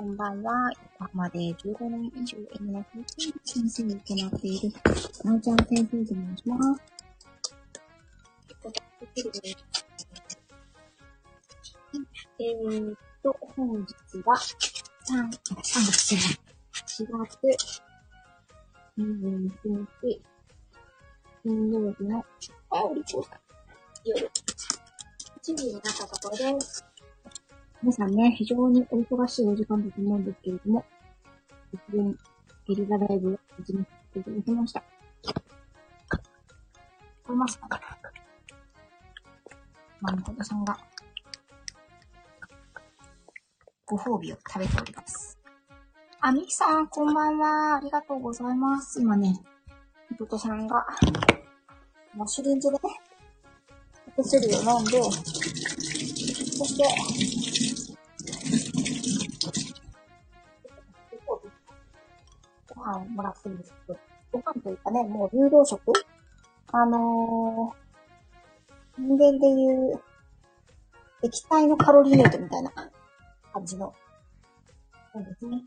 [0.00, 0.54] こんばんは。
[0.98, 2.82] 横浜で15年以上英語の
[3.44, 4.72] 先生を行っている、
[5.24, 6.82] なおちゃん先生と申します。
[12.38, 15.58] えーっと、本日は、3、3
[15.92, 16.38] 月じゃない、
[16.86, 17.38] 4月
[18.96, 19.50] 21
[20.02, 20.22] 日、
[21.42, 22.24] 金曜日の、
[22.70, 23.26] あ、おりこ
[24.06, 24.30] 夜、
[25.42, 26.89] 1時になったところです。
[27.82, 30.84] 皆さんね、非常にお忙しいお時間だと思うんですけれども、
[31.90, 32.14] 突然、
[32.66, 34.80] ゲリラライブを始めさせていただきました。
[34.80, 35.32] 聞
[37.26, 37.68] こえますか
[40.02, 40.76] まみことさんが、
[43.86, 45.38] ご褒美を食べております。
[46.20, 47.76] あ、みきさん、こんばんは。
[47.76, 49.00] ありがとうございます。
[49.00, 49.40] 今ね、
[50.10, 50.84] みことさんが、
[52.14, 52.80] マッシュリンズでね、
[54.18, 57.29] お薬を飲んで、そして、
[62.80, 63.98] ご飯もらってるんですけど、
[64.32, 65.92] ご飯というかね、もう流動食？
[66.72, 70.00] あのー、人間でいう、
[71.22, 72.72] 液体のカロリーメイトみたいな
[73.52, 73.92] 感じの、
[75.12, 75.62] そうですね。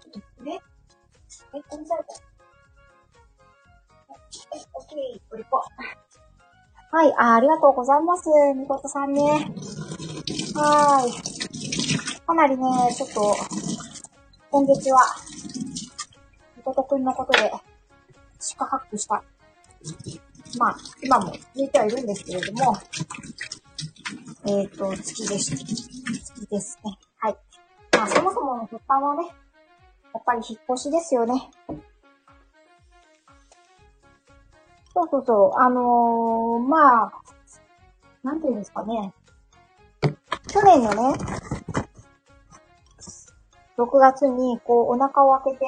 [0.00, 0.60] ちょっとね、
[1.50, 1.96] はい、こんにちは。
[6.92, 8.28] はい、あありがとうございます。
[8.54, 9.22] みことさんね。
[10.54, 11.12] はーい。
[12.20, 12.62] かなりね、
[12.96, 13.34] ちょっと、
[14.50, 14.98] 今月は、
[16.56, 17.52] みことくんのことで、
[18.38, 19.22] 四苦八苦した。
[20.58, 22.76] まあ、今も続いてはいるんですけれども、
[24.46, 25.56] えっ、と、月でした。
[25.56, 26.96] 月ですね。
[27.18, 27.36] はい。
[27.96, 29.34] まあ、そもそもの発端はね、
[30.14, 31.50] やっぱり引っ越しですよね。
[34.94, 35.60] そうそうそう。
[35.60, 37.12] あのー、まあ、
[38.22, 39.12] なんていうんですかね。
[40.48, 41.18] 去年のね、
[43.78, 45.66] 6月に、こう、お腹を開けて、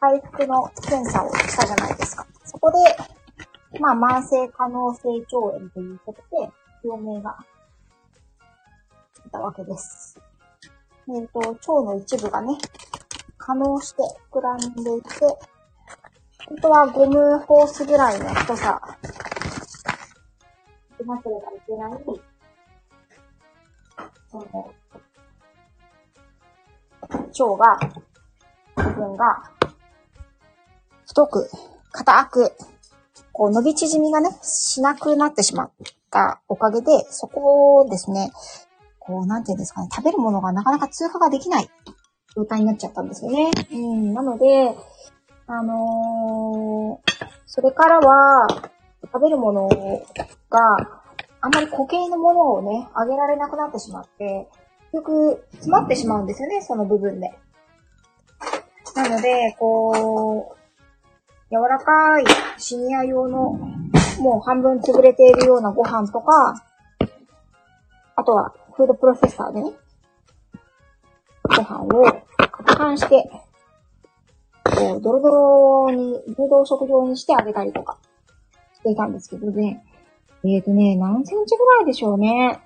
[0.00, 2.26] 回復の検査をしたじゃないですか。
[2.44, 6.50] そこで、まあ、慢性可能性腸炎ということで、
[6.82, 7.36] 病名が
[9.12, 10.20] ついたわけです。
[11.08, 12.56] えっ、と、腸の一部がね、
[13.36, 14.02] 可能して
[14.32, 15.08] 膨らんでいって、
[16.48, 18.80] 本当はゴムホースぐらいの太さ、
[20.98, 22.02] でなければいけない、
[24.30, 24.72] その、
[27.10, 27.78] 腸が、
[28.76, 29.50] 部分が、
[31.06, 31.48] 太く、
[31.92, 32.52] 硬く、
[33.32, 35.72] こう伸び縮みがね、しなくなってしまっ
[36.10, 38.32] たおかげで、そこをですね、
[38.98, 41.68] こう、なんていうんですかね、食べるものがなかなか通過ができない
[42.36, 43.50] 状態になっちゃったんですよね。
[43.72, 44.76] うん、なので、
[45.46, 48.46] あのー、それからは、
[49.12, 50.58] 食べるものが、
[51.40, 54.48] あんまり固形のものをね、あげられなくなってしまって、
[54.94, 57.30] 局、詰まってしまうんですよね、その部分で。
[58.94, 60.64] なので、こう、
[61.50, 62.24] 柔らかい
[62.58, 63.52] シニア用の、
[64.20, 66.54] もう半分潰れているようなご飯とか、
[68.16, 69.72] あとは、フードプロセッサーでね、
[71.42, 71.88] ご飯を
[72.38, 73.30] 攪拌して、
[74.64, 77.98] こう、ドロドロに、流動食状にしてあげたりとか、
[78.74, 79.84] していたんですけどね。
[80.44, 82.60] えっ、ー、とね、何センチぐらいでしょうね。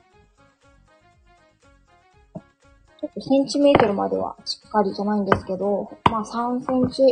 [3.01, 7.03] ちょっとセンチメートルまではしっかりじゃないんですけど、まあ3センチ、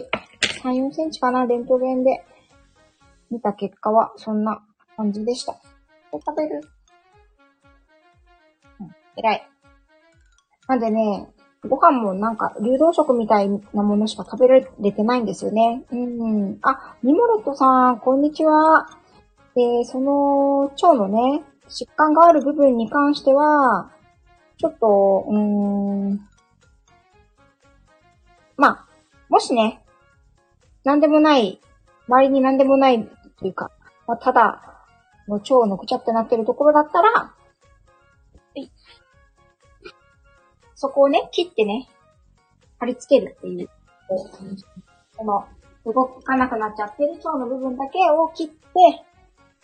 [0.63, 2.25] 3、4センチかな、レントゲンで
[3.31, 4.63] 見た結果はそんな
[4.97, 5.53] 感じでした。
[6.11, 6.61] これ食べる
[8.81, 9.49] うん、偉い。
[10.67, 11.29] なんでね、
[11.69, 15.85] ご飯もなんか流動食みたいなものしか食べられてないんですよね。
[15.93, 16.59] うん。
[16.63, 18.89] あ、ミモレットさん、こんにちは。
[19.57, 23.91] え、その腸のね、疾患がある部分に関しては、
[24.59, 25.39] ちょっと、うー
[26.15, 26.29] ん。
[28.57, 28.87] まあ、
[29.29, 29.83] もしね、
[30.85, 31.61] なんでもない、
[32.09, 33.07] 周りになんでもない
[33.39, 33.71] というか、
[34.07, 34.63] まあ、ただ、
[35.29, 37.35] の腸のくちゃってなってるところだったら、
[40.75, 41.89] そこをね、切ってね、
[42.79, 43.69] 貼り付けるっていう、
[45.17, 45.47] この、
[45.85, 48.55] 動かなくなっちゃってる腸の部分だけを切って、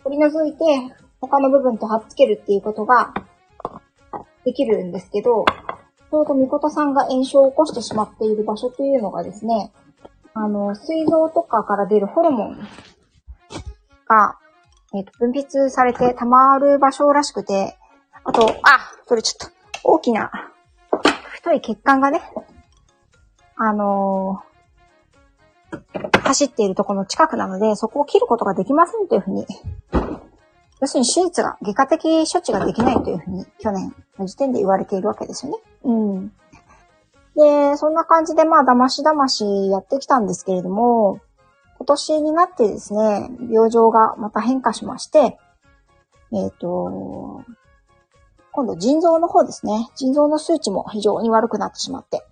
[0.02, 3.12] 取り除いて、他の部分と貼っつけるっていうことが、
[4.44, 9.72] できるんですけど、ちょうどみことさんが炎症を起こしてしまっている場所というのがですね、
[10.34, 12.68] あの、膵臓とかから出るホルモン
[14.06, 14.38] が、
[14.94, 17.76] えっ、と、分泌されて溜まる場所らしくて、
[18.24, 19.54] あと、あ、それちょっと、
[19.84, 20.30] 大きな、
[21.32, 22.20] 太い血管がね、
[23.56, 24.52] あのー
[26.32, 29.46] 走っているところの近くなので、そこを切ることができませんというふうに、
[30.82, 35.58] 要するに手術が、外科的処置ができないというふうに、去年の時点で言われているわけですよね。
[35.84, 36.28] うん。
[37.36, 41.20] で、そんな感じでまあ、だましだましやってきたんですけれども、
[41.78, 45.38] 今年になってですね、病状がまた変化しまして、
[46.32, 47.44] えっ、ー、と、
[48.50, 49.88] 今度腎臓の方ですね。
[49.94, 52.26] 腎臓の数値も非常に悪くなってしまって。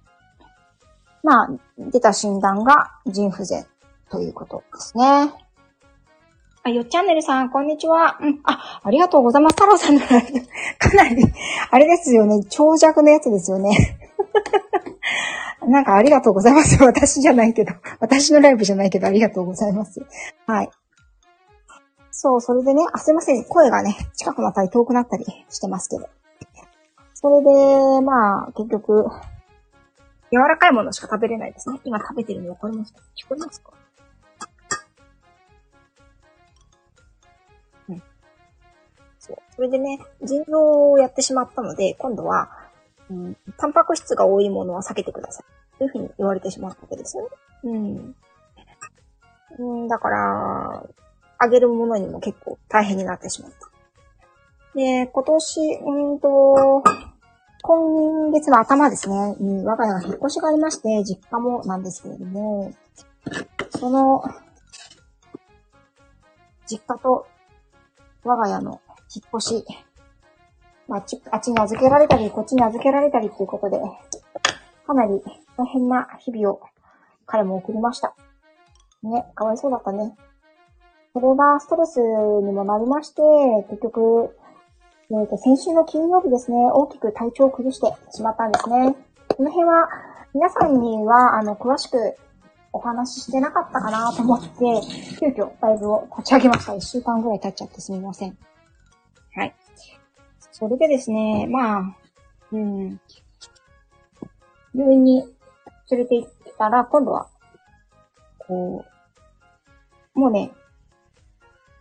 [1.22, 1.48] まあ、
[1.78, 3.64] 出た診断が腎不全
[4.10, 5.32] ということですね。
[6.62, 8.18] あ、よっチャンネルさん、こんにちは。
[8.20, 8.40] うん。
[8.44, 9.54] あ、ありがとうございます。
[9.54, 10.40] 太郎さんのライブ。
[10.78, 11.24] かなり、
[11.70, 12.44] あれですよね。
[12.50, 13.70] 長尺のやつですよね。
[15.66, 16.82] なんかありがとうございます。
[16.82, 17.72] 私じゃないけど。
[17.98, 20.04] 私のライブじゃないけど、ありがとうございます。
[20.46, 20.70] はい。
[22.10, 23.44] そう、それでね、あ、すいません。
[23.44, 26.08] 声がね、近くなったり遠くなったりしてますけど。
[27.14, 29.06] それで、まあ、結局、
[30.30, 31.80] 柔らかいものしか食べれないですね。
[31.84, 33.00] 今食べてるの分かりますか？
[33.16, 33.72] 聞こえますか？
[39.30, 39.36] そう。
[39.56, 42.50] それでね、腎臓をやってしまったので、今度は、
[43.08, 45.78] うん、タンパク質が多いものは避けてください。
[45.78, 47.28] というふうに言われてしまったわけですよね。
[47.64, 48.16] うん。
[49.58, 50.84] うん、だから、
[51.38, 53.70] あげるものにも結構大変になってしまった。
[54.74, 56.82] で、今年、うんと、
[57.62, 62.72] 今月の頭ですね、に我が家が引っ越しがありまして、実家もなんですけれども、
[63.70, 64.22] その、
[66.66, 67.26] 実家と
[68.24, 68.80] 我が家の
[69.14, 69.64] 引っ越し、
[70.88, 73.80] まあ、っち、あっちに預けられたり、こっちに預けられたりっていうことで、
[74.86, 75.22] かなり
[75.56, 76.60] 大変な日々を
[77.26, 78.14] 彼も送りました。
[79.02, 80.16] ね、かわいそうだったね。
[81.12, 83.22] それがストレスにもなりまして、
[83.68, 84.36] 結局、
[85.10, 88.94] えー、と先週の金曜日ですね、大きく体調を崩してしまったんですね。
[89.36, 89.88] この辺は、
[90.34, 92.14] 皆さんには、あの、詳しく
[92.72, 94.48] お話ししてなかったかなと思って、
[95.18, 96.74] 急遽ライブを立ち上げました。
[96.74, 98.38] 一週間ぐらい経っちゃってすみません。
[99.34, 99.54] はい。
[100.52, 101.96] それでですね、まあ、
[102.52, 103.00] うん、
[104.74, 105.22] 病院に
[105.90, 107.28] 連れて行ったら、今度は、
[108.38, 108.84] こ
[110.14, 110.52] う、もうね、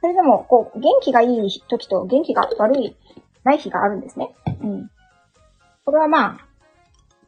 [0.01, 2.95] それでも、こう、元気がいい時と元気が悪い、
[3.43, 4.33] ない日があるんですね。
[4.61, 4.91] うん。
[5.83, 6.47] これはまあ、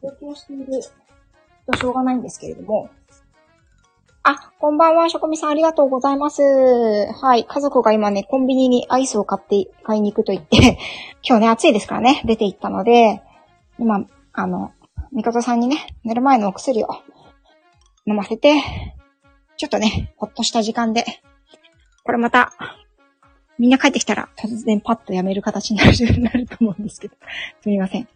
[0.02, 0.66] 病気をしている
[1.66, 2.90] としょうがないんですけれども。
[4.24, 6.42] あ、こんばんは、しょこみさんありがとうございます。
[6.42, 7.44] はい。
[7.44, 10.78] 家族が今ね、コンビニにアイスを買って、買いに行くと言って、
[11.28, 13.20] 今日ね、暑いですからね、出て行ったので、
[13.80, 14.70] 今、あの、
[15.10, 16.88] みかとさんにね、寝る前のお薬を
[18.06, 18.62] 飲ませて、
[19.56, 21.04] ちょっとね、ほっとした時間で、
[22.04, 22.52] これまた、
[23.58, 25.78] みんな帰ってきたら突然パッとやめる形に
[26.22, 27.16] なると思うんですけど。
[27.60, 28.08] すみません。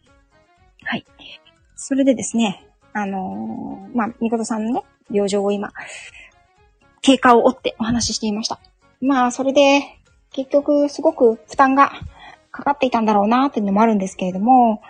[0.84, 1.04] はい。
[1.74, 2.64] それでですね、
[2.96, 5.70] あのー、まあ、みことさんのね、病状を今、
[7.02, 8.58] 経過を追ってお話ししていました。
[9.02, 9.82] まあ、それで、
[10.32, 11.92] 結局、すごく負担が
[12.50, 14.80] かかっていたんだろうな、っていうのもあるんですけれども、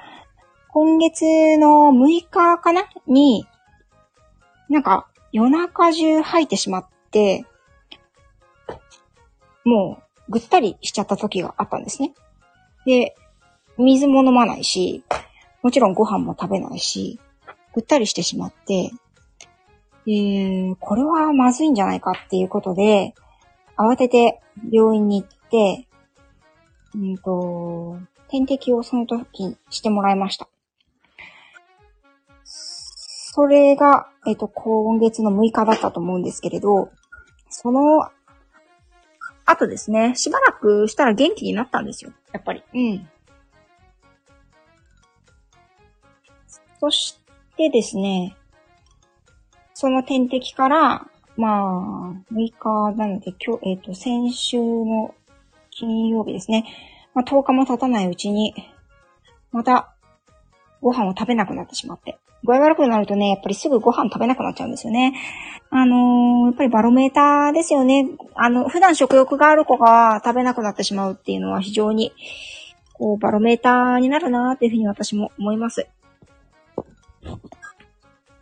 [0.68, 3.44] 今月の6日かなに、
[4.68, 7.44] なんか、夜中中吐いてしまって、
[9.64, 12.14] もうぐったりしちゃった時があったんですね。
[12.84, 13.16] で、
[13.78, 15.02] 水も飲まないし、
[15.60, 17.18] もちろんご飯も食べないし、
[17.76, 18.90] ぐったりしてしまって、
[20.08, 23.14] えー、これはまずいんじゃないかっていうことで、
[23.76, 24.40] 慌てて
[24.72, 25.86] 病院に行って、
[26.94, 27.98] うんと、
[28.30, 30.48] 点滴をその時にしてもらいました。
[32.44, 36.90] それが、えっ、と、今月の6日だったと思うんですけれど、
[37.50, 38.10] その
[39.44, 42.12] あとですね、しばらくしたら元気になったんですよ。
[42.32, 42.64] やっぱり。
[42.72, 43.08] うん。
[46.80, 47.18] そし
[47.56, 48.36] てですね、
[49.74, 55.14] その点滴から、まあ、6日なので、今日、えっ、ー、と、先週の
[55.70, 56.64] 金曜日ですね。
[57.14, 58.54] まあ、10日も経たないうちに、
[59.52, 59.94] また、
[60.80, 62.18] ご飯を食べなくなってしまって。
[62.44, 65.14] 具合悪くなるとね、やっぱりすぐご飯食べなくなっちゃうんですよね。
[65.70, 68.06] あのー、やっぱりバロメーターですよね。
[68.34, 72.12] あの、普段食欲がある子が食べなくなってしまうっていうのは非常に、
[72.92, 75.86] こう、バロメーターになるなーっていうふうに私も思います。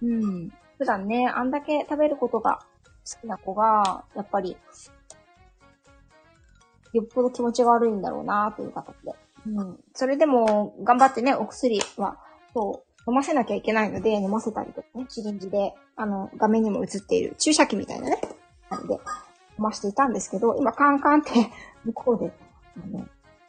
[0.02, 0.52] うん。
[0.78, 2.60] 普段ね、あんだけ食べることが
[3.10, 4.56] 好きな子が、やっぱり、
[6.92, 9.14] よっぽど気持ちが悪いんだろうなという形で。
[9.46, 9.80] うん。
[9.94, 12.18] それでも、頑張ってね、お薬は、
[12.52, 18.20] そう、飲ませなきゃいけないので、飲ませたりとかね、シリンジで、あの、画面にも映っている注射器みたいなね、
[18.70, 19.00] なので、飲
[19.58, 21.30] ましていたんですけど、今カンカンって
[21.84, 22.32] 向こうで、
[22.76, 23.06] あの、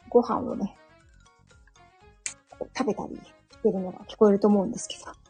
[0.08, 0.76] ご飯をね、
[2.76, 5.25] 食べたりしてるのが聞こえると思うんですけど。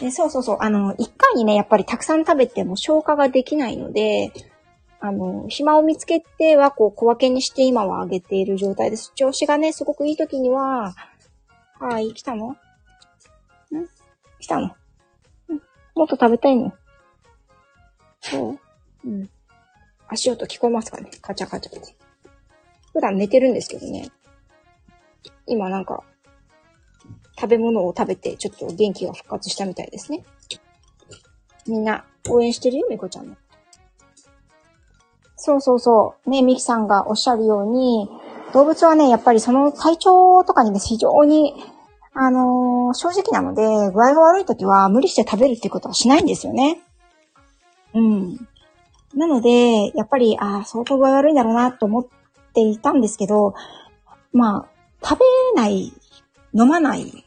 [0.00, 4.32] でそうそうそう、あの、一回にね、やっぱりたくさん食べても消化ができないので、
[5.00, 9.12] あの、暇を見つけては、こう、小分けにして今はあげている状態です。
[9.14, 10.94] 調子がね、すごくいい時には、
[11.78, 12.50] はい、来たの？
[12.50, 12.56] ん？
[14.38, 14.72] 来たの、ん、
[15.94, 16.72] もっと食べたいの？
[18.20, 18.50] そ
[19.04, 19.30] ううん。
[20.08, 21.10] 足音聞こえますかね？
[21.22, 21.96] カチャカチャって。
[22.92, 24.10] 普段寝てるんですけどね。
[25.46, 26.02] 今なんか、
[27.40, 30.24] 食べ物を食べてちょっと元気が復活したみたいですね。
[31.66, 33.36] みんな応援してるよ、みこちゃんの。
[35.36, 36.30] そうそうそう。
[36.30, 38.10] ね、ミキさんがおっしゃるように、
[38.52, 41.54] 動物はね、やっぱりその体調とかにね、非常に、
[42.12, 46.82] あのー、正直なので、具合が悪い時は無理して食べるっていうことはしないんですよね。
[47.94, 48.48] うん。
[49.14, 52.06] なので、やっぱり、ああ、相当具合悪いんだろうなと思っ
[52.52, 53.54] ていたんですけど、
[54.32, 55.92] まあ、食べない、
[56.52, 57.24] 飲まない、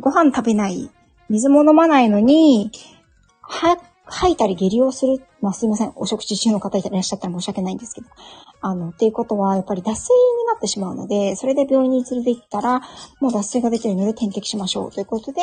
[0.00, 0.90] ご飯食べない、
[1.28, 2.70] 水も飲まないのに、
[3.40, 5.22] は、吐いたり下痢をする。
[5.40, 5.92] まあすいません。
[5.96, 8.06] お食事中の方いらっしゃったら申し訳ないんですけど。
[8.60, 12.80] あの、っていうことは、やっぱり脱水になってしまうので、それで病院に連れて行ったら、
[13.20, 14.92] もう脱水が出てるので点滴しましょう。
[14.92, 15.42] ということで、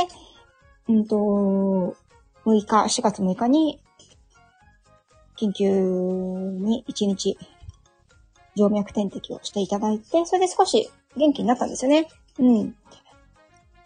[0.90, 1.96] うんと、
[2.46, 3.82] 6日、4月6日に、
[5.38, 7.38] 緊急に1日、
[8.56, 12.08] 静脈点滴をしていただいて、それで少し元気になったんですよね。
[12.40, 12.76] うん。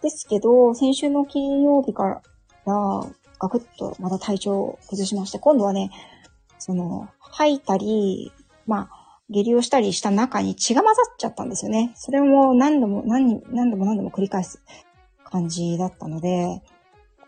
[0.02, 2.22] ですけど、先週の金曜日から、
[3.40, 5.92] ガクッとまた体調を崩しまして、今度はね、
[6.58, 8.32] その、吐いたり、
[8.66, 11.92] まあ、下痢をしたりした中に血が混ざっちゃったんですよね。
[11.96, 14.62] それも何度も何、何度も何度も繰り返す
[15.24, 16.62] 感じだったので、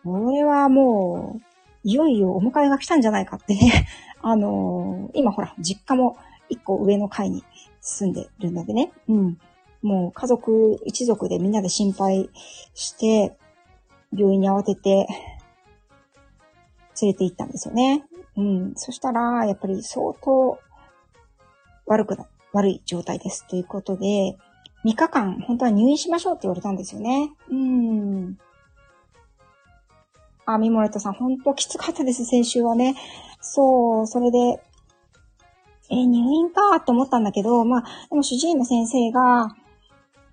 [0.04, 1.42] これはもう、
[1.84, 3.88] いよいよお迎えが来たんじゃないかってね。
[4.22, 6.18] あのー、今ほら、実家も
[6.50, 7.44] 一個上の階に
[7.80, 8.92] 住んでるのでね。
[9.08, 9.40] うん。
[9.82, 12.30] もう家族、一族でみんなで心配
[12.74, 13.36] して、
[14.16, 15.08] 病院に慌てて、
[17.02, 18.06] 連れて行ったんですよね。
[18.38, 18.74] うん。
[18.76, 20.60] そしたら、やっぱり相当
[21.86, 23.48] 悪くな、悪い状態です。
[23.48, 24.38] ということで、
[24.86, 27.32] 3日間、本当は入院しましょうって言われたんですよね。
[27.50, 28.38] うん。
[30.46, 32.96] あ、ミモレットさん、本当きつかったです、先週はね。
[33.42, 34.62] そう、それで、
[35.90, 39.56] え入院かと思ったんだけど、まあ、でも主治医の先生が、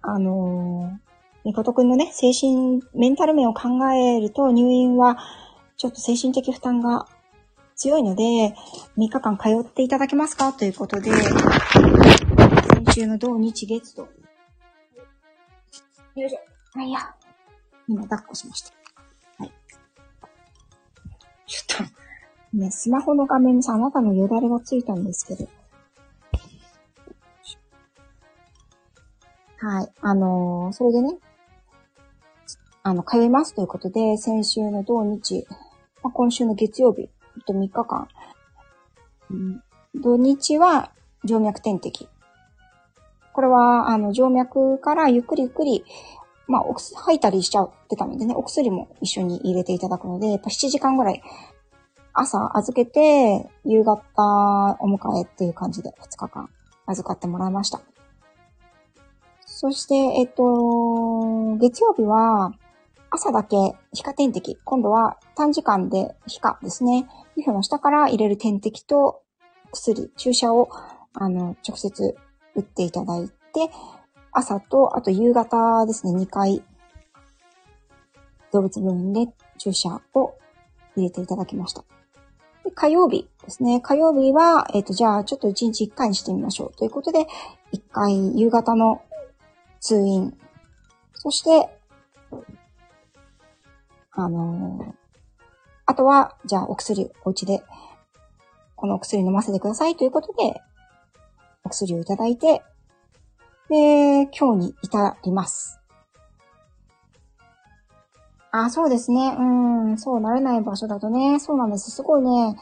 [0.02, 0.98] あのー、
[1.44, 5.18] みことくんのね、精神、メンタル面を考えると入院は
[5.76, 7.06] ちょっと精神的負担が
[7.76, 8.54] 強いので、
[8.96, 10.52] 3日間通っていただけますか？
[10.52, 11.32] ということで、先
[12.92, 14.08] 週の土日月と。
[16.16, 16.38] よいしょ。
[16.74, 17.14] あ、いや。
[17.86, 18.72] 今抱っこしました。
[19.38, 19.52] はい。
[21.46, 21.88] ちょっ
[22.52, 25.48] と、ね、スマホの画面にさ、あなたのよだれがついたんですけど。
[29.60, 29.92] はい。
[30.00, 31.18] あのー、それでね、
[32.84, 35.46] あの、通いますということで、先週の土日、
[36.02, 37.10] まあ、今週の月曜日
[37.44, 38.08] と3日間、
[39.30, 39.62] うん、
[39.96, 40.92] 土日は
[41.26, 42.08] 静脈点滴。
[43.32, 45.84] これは、あの、静脈からゆっくりゆっくり、
[46.46, 51.22] まあ、お薬、吐いたりしちゃってたのでね、お薬も一緒に入れていただくので、やっぱ7時間ぐらい、
[52.12, 53.98] 朝預けて、夕方
[54.80, 56.48] お迎えっていう感じで2日間
[56.86, 57.80] 預かってもらいました。
[59.60, 62.52] そして、えっと、月曜日は、
[63.10, 63.56] 朝だけ
[63.92, 64.56] 皮下点滴。
[64.62, 67.08] 今度は短時間で皮下ですね。
[67.34, 69.20] 皮膚の下から入れる点滴と
[69.72, 70.68] 薬、注射を、
[71.12, 72.16] あの、直接
[72.54, 73.34] 打っていただいて、
[74.30, 76.62] 朝と、あと夕方ですね、2回、
[78.52, 79.26] 動物病院で
[79.58, 80.34] 注射を
[80.94, 81.82] 入れていただきました。
[82.62, 83.80] で火曜日ですね。
[83.80, 86.72] 火曜日は、えっ、ー、と、じゃあ、ちょっと1日1回にしてみましょう。
[86.76, 87.26] ということで、
[87.72, 89.02] 1回夕方の
[89.80, 90.36] 通院。
[91.14, 91.68] そして、
[94.12, 94.92] あのー、
[95.86, 97.62] あとは、じゃあお薬、お家で、
[98.76, 100.60] このお薬飲ませてくださいということで、
[101.64, 102.62] お薬をいただいて、
[103.68, 105.78] で、今日に至ります。
[108.50, 109.36] あ、そうですね。
[109.38, 109.42] う
[109.92, 111.90] ん、そうなれない場所だとね、そうなんです。
[111.90, 112.56] すごいね、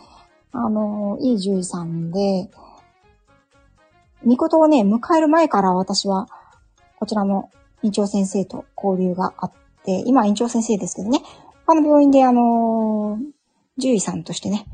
[0.52, 2.50] あの、いい獣医さんで、
[4.24, 6.28] 見事をね、迎える前から私は、
[6.98, 7.50] こちらの
[7.82, 9.52] 院長先生と交流があっ
[9.84, 11.20] て、今院長先生ですけどね、
[11.66, 13.18] 他の病院であの
[13.76, 14.66] 獣医さんとしてね、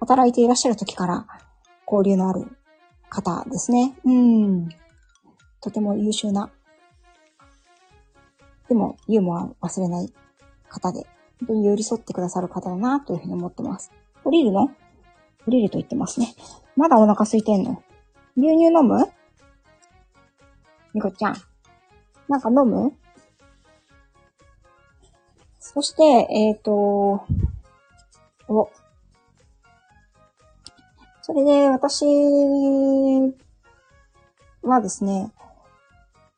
[0.00, 1.26] 働いていらっしゃる時から
[1.90, 2.46] 交流のある
[3.08, 3.94] 方ですね。
[4.04, 4.68] うん。
[5.60, 6.50] とても優秀な、
[8.68, 10.12] でもユーモア忘れない
[10.68, 11.06] 方で、
[11.40, 13.92] 本当に寄り添ってくださる方だなというふうに思ってます。
[14.24, 14.70] 降りるの？
[15.46, 16.34] 降りると言ってますね。
[16.76, 17.82] まだお腹空いてんの？
[18.36, 19.08] 牛乳飲む？
[20.94, 21.36] みこちゃん。
[22.32, 22.94] なんか飲む？
[25.60, 27.26] そして、えっ、ー、と、
[28.48, 28.70] お。
[31.20, 32.06] それで、私
[34.62, 35.30] はですね、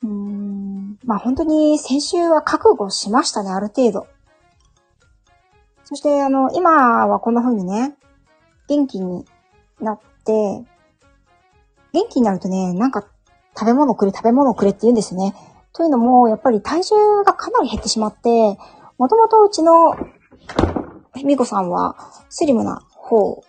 [0.03, 4.09] うーん、まあ本当に先週は覚悟しましたね、ある程度。
[5.85, 7.95] そして、あの、今はこんな風にね、
[8.67, 9.25] 元気に
[9.81, 10.33] なって、
[11.93, 13.07] 元気になるとね、なんか
[13.57, 15.35] 食べ物くれ、食べ物くれって言うんですね。
[15.75, 18.57] というのも、やっぱり体重がかなり減ってしまって、
[18.97, 19.97] もともとうちの
[21.25, 21.97] みこさんは
[22.28, 23.43] スリムな方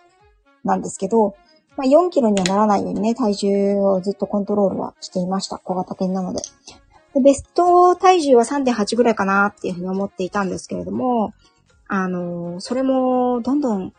[0.64, 1.36] なんですけど、
[1.76, 5.58] まあ、4キロにはならないようにね、体重をずっとコントロールはしていました。
[5.58, 6.42] 小型犬なので。
[7.14, 11.32] でベスト体重は3.8ぐらいかなっていうふうに思っていたんですけれども、
[11.86, 13.92] あの、それもどんどん、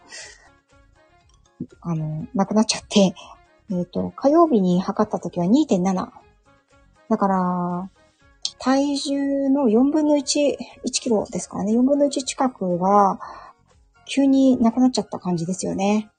[1.81, 3.15] あの、なくなっちゃって、
[3.69, 6.10] えっ、ー、と、火曜日に測った時は2.7。
[7.10, 7.89] だから、
[8.60, 13.20] 体重の4分の1、1キロですからね、4分の1近くが、
[14.06, 16.10] 急になくなっちゃった感じですよね。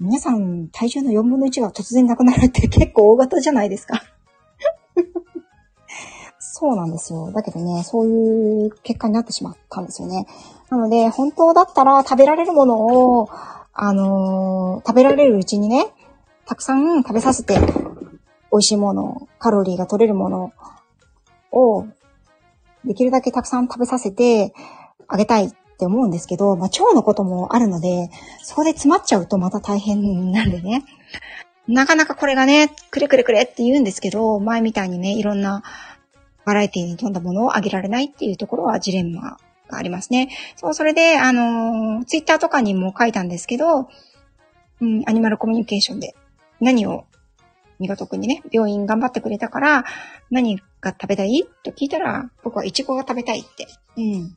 [0.00, 4.02] 皆さん、体重の4分の1が突然なくなるって 結構大型じゃないですか
[6.38, 7.32] そうなんですよ。
[7.32, 10.26] だけどね、そういう結果になってしまったんですよね。
[10.70, 12.86] なので、本当だったら食べられるもの
[13.20, 13.28] を、
[13.72, 15.86] あのー、食べられるうちにね、
[16.46, 17.58] たくさん食べさせて、
[18.50, 20.52] 美味しいもの、カロリーが取れるもの
[21.52, 21.86] を、
[22.84, 24.54] できるだけたくさん食べさせて
[25.08, 28.10] あげたいって思うんですけど、まあ、腸のこともあるので、
[28.42, 30.84] そこで詰まっちゃうとまた大変なんでね。
[31.66, 35.62] なかなかこれがね、くれくれくれって言うんですけど、前みたいにね、いろんな
[36.44, 39.36] バラエティに富んだものをあげられないっていうところはジレンマ
[39.68, 40.30] がありますね。
[40.56, 43.88] そう、それで、あの、ツイッターとかにも書いたんですけど、
[44.80, 46.14] うん、アニマルコミュニケーションで
[46.60, 47.04] 何を、
[47.78, 49.84] みごとくんにね、病院頑張ってくれたから、
[50.30, 51.44] 何が食べたい？
[51.64, 53.66] と聞いたら、僕はイチゴが食べたいって、
[53.96, 54.36] うん。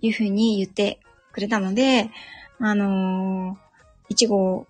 [0.00, 1.00] いうふうに言って
[1.32, 2.10] くれたので、
[2.58, 3.56] あのー、
[4.10, 4.66] いちごを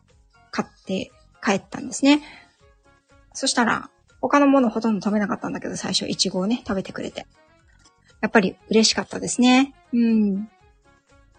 [0.50, 1.10] 買って
[1.44, 2.22] 帰ったんですね。
[3.32, 7.26] そしたら、他のものほとんど食べなかったんだけど、最初、いちごをね、食べてくれて。
[8.20, 9.74] やっぱり嬉しかったですね。
[9.92, 10.48] うん。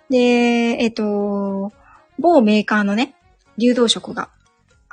[0.10, 1.72] で、えっ、ー、と、
[2.20, 3.16] 某メーカーのね、
[3.58, 4.30] 流動食が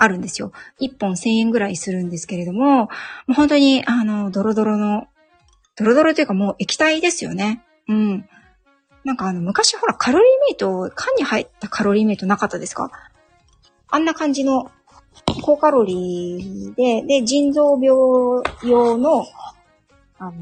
[0.03, 0.53] あるんですよ。
[0.81, 2.89] 1本1000円ぐらいするんですけれども、も
[3.29, 5.07] う本当に、あの、ドロドロの、
[5.77, 7.63] ドロドロというかもう液体ですよね。
[7.89, 8.29] うん。
[9.05, 12.91] なんかあの、昔ほらカロリーメイト、缶に入ったカロリーメイトなかったですか？
[13.91, 14.71] あんな感じの
[15.45, 17.89] 高カロリーで、で、腎臓病
[18.65, 19.25] 用の、
[20.19, 20.33] あの、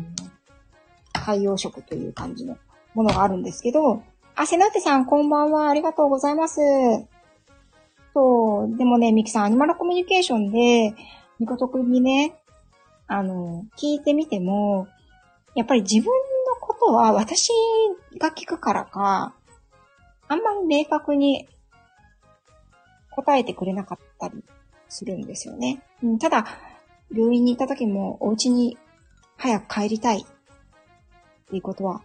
[1.12, 2.56] 海洋食という感じの
[2.94, 4.02] ものがあるんですけど、
[4.36, 5.68] あ、セナテさん、こんばんは。
[5.68, 6.60] ありがとうございます。
[8.14, 10.94] そう、でもね、ミキさん、アニマルコミュニケーションで、
[11.38, 12.42] ミコト君にね、
[13.06, 14.88] あの、聞いてみても、
[15.54, 16.10] やっぱり自分の
[16.60, 17.50] ことは私
[18.18, 19.34] が聞くからか、
[20.28, 21.48] あんまり明確に
[23.10, 24.44] 答えてくれなかったり
[24.88, 25.82] するんですよね。
[26.02, 26.46] うん、ただ、
[27.12, 28.78] 病院に行った時もお家に
[29.36, 30.24] 早く帰りたいっ
[31.48, 32.02] ていうことは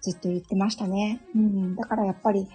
[0.00, 1.20] ずっと言ってましたね。
[1.34, 2.48] うん、だからやっぱり、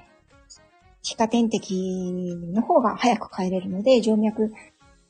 [1.04, 4.54] 皮下点滴の方が早く帰れるので、静脈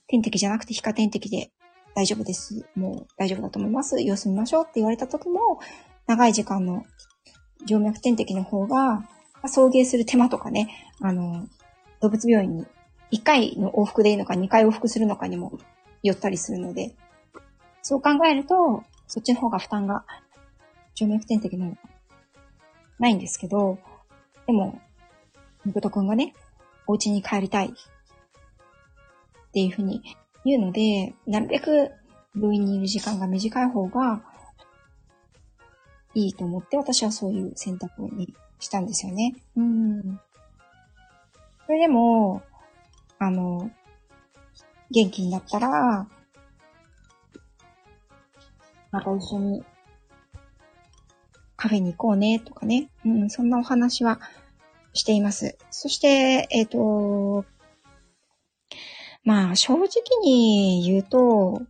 [0.08, 1.52] 点滴じゃなくて皮下点滴で
[1.96, 2.66] 大丈夫です。
[2.76, 4.02] もう大丈夫だと思います。
[4.02, 5.60] 様子見ましょうって言われた時も、
[6.08, 6.84] 長い時間の
[7.68, 9.08] 静脈点滴の方が、
[9.46, 11.48] 送迎する手間とかね、あの、
[12.02, 12.66] 動物病院に
[13.12, 15.60] 1回の往復でいいのか2回往復するのかにも
[16.02, 16.96] 寄ったりするので、
[17.84, 20.06] そう考えると、そっちの方が負担が、
[20.96, 21.78] 静脈点滴の
[22.98, 23.78] ないんですけど、
[24.48, 24.80] でも、
[25.66, 26.34] みことくんがね、
[26.88, 27.72] お家に帰りたいっ
[29.52, 30.02] ていうふうに
[30.46, 31.92] 言うので、なるべく
[32.36, 34.22] 病院にいる時間が短い方が
[36.16, 39.36] いいと思って私はそういう選択にしたんですよね。
[39.56, 40.20] うん。
[41.66, 42.42] それでも、
[43.20, 43.72] あの、
[44.92, 46.08] 元気になったら、
[48.92, 49.64] また一緒に
[51.56, 52.90] カフェに行こうねとかね。
[53.06, 54.20] うん、そんなお話は
[54.94, 55.58] しています。
[55.72, 57.46] そして、えっ、ー、と、
[59.24, 59.88] まあ、正直
[60.22, 61.62] に言うと、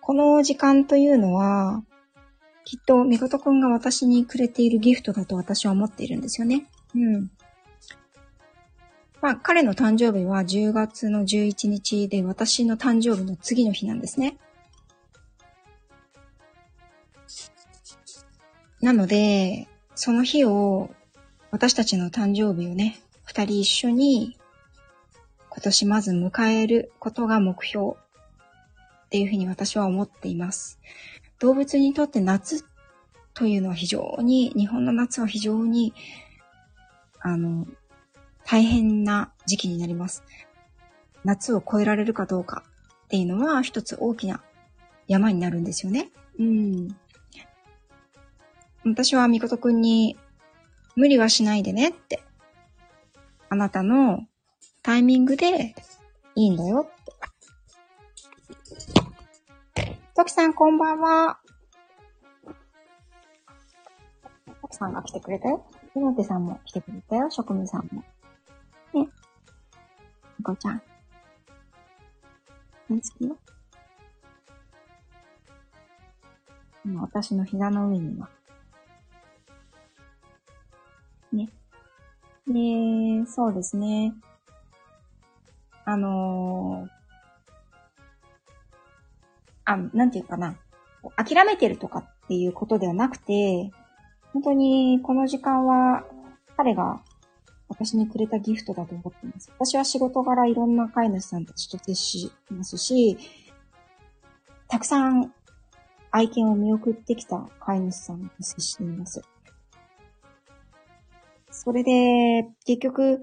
[0.00, 1.82] この時間というのは、
[2.64, 6.66] きっと、みことくんが私にくれているギフトだと私は思っているんですよね。
[6.94, 7.30] うん。
[9.20, 14.36] まあ、彼の誕生日は10月の11日で私の誕生日の次の日なんですね。
[18.80, 20.90] なので、その日を、
[21.52, 24.38] 私たちの誕生日をね、二人一緒に、
[25.50, 30.80] 今年まず迎えることが目標っていうふうに私は思っています。
[31.40, 32.64] 動物にとって夏
[33.34, 35.92] というのは非常に、日本の夏は非常に、
[37.20, 37.66] あの、
[38.46, 40.24] 大変な時期になります。
[41.22, 42.64] 夏を越えられるかどうか
[43.04, 44.42] っていうのは一つ大きな
[45.06, 46.12] 山になるんですよね。
[46.38, 46.96] うん。
[48.86, 50.16] 私はみことくんに、
[50.94, 52.22] 無理はしないでねって。
[53.48, 54.26] あなたの
[54.82, 55.74] タイミングで
[56.34, 57.04] いいんだよっ
[59.74, 59.92] て。
[60.14, 61.38] トキさんこんばんは。
[64.60, 65.66] トキさんが来てくれたよ。
[65.94, 67.30] 岩手さんも来てくれたよ。
[67.30, 68.02] 職務さんも。
[68.94, 69.08] ね。
[70.38, 70.82] みこちゃん。
[72.90, 73.36] 大好きよ。
[76.84, 78.28] 今私の膝の上には。
[81.36, 81.50] ね。
[82.46, 84.14] で、そうですね。
[85.84, 86.90] あのー、
[89.64, 90.56] あ、なんていうかな。
[91.16, 93.70] 諦めてるとかっていうことではなくて、
[94.32, 96.04] 本当にこの時間は
[96.56, 97.02] 彼が
[97.68, 99.50] 私にくれたギフトだと思ってます。
[99.58, 103.18] 私は仕事柄いろんな飼い主さんたちと接しますし、
[104.68, 105.32] たくさん
[106.10, 109.22] 愛犬を見送ってきた飼い主さんと接しています。
[111.64, 113.22] それで、結局、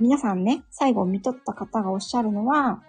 [0.00, 2.82] 皆さんね、最後見とった方がおっしゃるのは、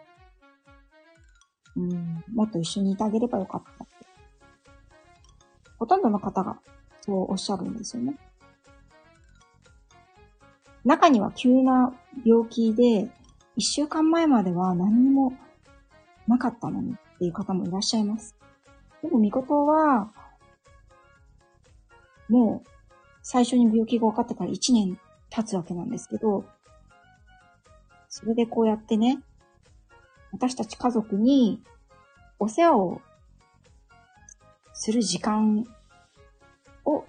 [1.76, 3.94] うん、もっと一緒にいてあげればよかったって。
[5.78, 6.60] ほとんどの方が
[7.02, 8.16] そうおっしゃるんですよね。
[10.84, 11.94] 中には急な
[12.26, 13.12] 病気で、
[13.56, 15.32] 一週間前までは何も
[16.28, 18.36] なかったのにっていう方もいらっしゃいます。
[19.04, 20.12] でも、みことは、
[22.30, 22.79] もう、
[23.32, 26.46] 最初に病気が分かってから1年経つわけなんですけど、
[28.08, 29.20] それでこうやってね、
[30.32, 31.62] 私たち家族に
[32.40, 33.02] お世話を
[34.74, 35.64] する時間
[36.86, 37.06] を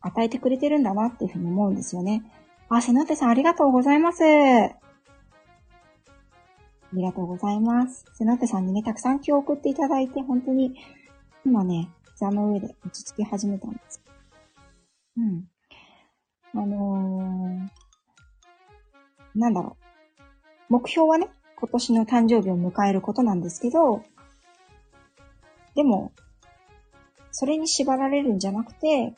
[0.00, 2.24] 与えてくれてるんだなっていうふうに思うんですよね。
[2.68, 4.24] あ、セナテさんありがとうございます。
[4.24, 4.72] あ
[6.92, 8.06] りがとうございます。
[8.14, 10.74] セナテさんにね、たくさん今日送っていただいて、本当に、
[11.46, 14.02] 今ね、座の上で落ち着き始めたんです。
[15.16, 15.49] うん。
[16.54, 19.84] あのー、なんだろう。
[20.68, 24.02] 目標はね、今年の誕生日を迎えることなんですけど、
[25.74, 26.12] でも、
[27.32, 29.14] それに縛られるんじゃなくて、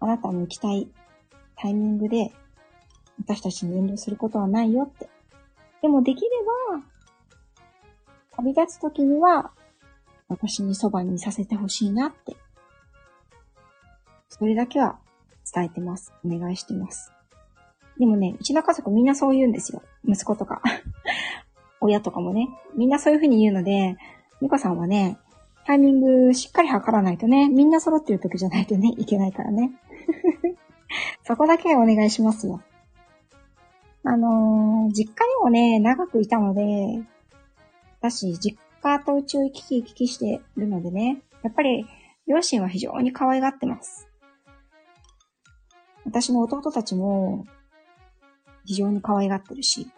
[0.00, 0.88] あなたの行きたい
[1.56, 2.32] タイミングで、
[3.18, 5.08] 私たちに遠慮することはないよって
[5.84, 6.30] でもできれ
[6.72, 6.82] ば、
[8.30, 9.52] 旅立つ時には、
[10.28, 12.34] 私にそばにいさせてほしいなって。
[14.30, 14.98] それだけは
[15.52, 16.12] 伝えてます。
[16.24, 17.12] お願いしてます。
[17.98, 19.82] でもね、うちの家族みんなそう言うんですよ。
[20.06, 20.62] 息子とか。
[21.80, 22.48] 親とかもね。
[22.74, 23.96] みんなそういう風に言うので、
[24.40, 25.18] ミコさんはね、
[25.66, 29.72] タイミングしっかり測らないとね、みんな揃ってる時じゃないとね、いけないからね。
[31.24, 32.60] そこだけお願いしますよ。
[34.02, 37.02] あのー、実家にもね、長くいたので、
[38.00, 41.86] 私、実家とうちを行き来行き来してるのでね、やっぱり、
[42.26, 44.08] 両親は非常に可愛がってます。
[46.04, 47.46] 私の弟たちも、
[48.64, 49.88] 非常に可愛がってるし、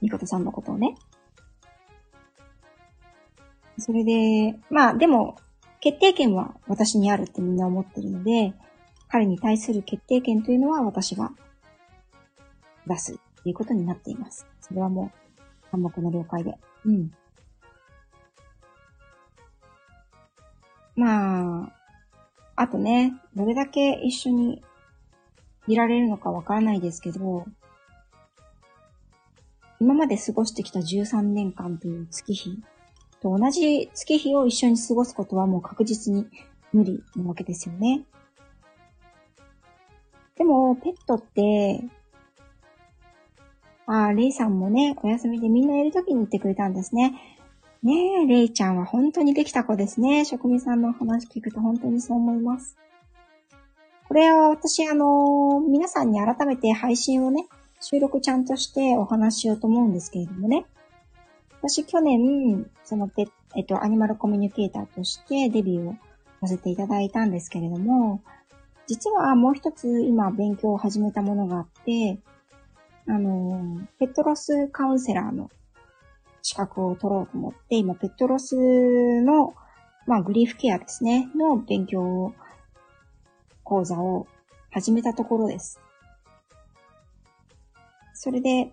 [0.00, 0.96] みことさんのことをね。
[3.78, 5.36] それで、まあでも、
[5.80, 8.54] 決定権は私にあるってみんな思ってるので、
[9.08, 11.32] 彼に対する決定権というのは私が
[12.86, 14.46] 出すっていうことになっています。
[14.60, 15.12] それはも
[15.72, 16.58] う暗黙の了解で。
[16.84, 17.12] うん。
[20.96, 21.72] まあ、
[22.56, 24.62] あとね、どれだけ一緒に
[25.68, 27.46] いられるのかわからないですけど、
[29.78, 32.58] 今まで過ごしてきた13年間という月日
[33.20, 36.26] と同じ月日を一緒に過ごすことはもう確実に
[36.72, 38.04] 無理なわけですよね。
[40.36, 41.84] でも、ペットって
[43.86, 47.35] ああ、レイさんもね、お休みでみんないる時に言ってくれたんですね。
[47.82, 50.24] ねえ、レイちゃんは本当にできた子ですね。
[50.24, 52.76] 職人さんの話聞くと本当にそう思います。
[54.08, 57.46] これは私、あのー、皆さんに改めて配信をね、
[57.80, 60.64] 収録ちゃんとしてお話しようと思うんですけれどもね。
[61.60, 63.10] 私、去年、その、
[63.54, 65.96] えっと、アニマルコミュニケーターとしてデビューを
[66.40, 68.22] させていただいたんですけれども、
[68.86, 72.18] 実はもう一つ今勉強を始めたものがあって、
[73.08, 75.50] あの、ペットロスカウンセラーの
[76.46, 78.54] 資格を取ろうと思って、今、ペットロス
[79.22, 79.54] の、
[80.06, 82.34] まあ、グリーフケアですね、の勉強を
[83.64, 84.28] 講座を
[84.70, 85.80] 始めたところです。
[88.14, 88.72] それで、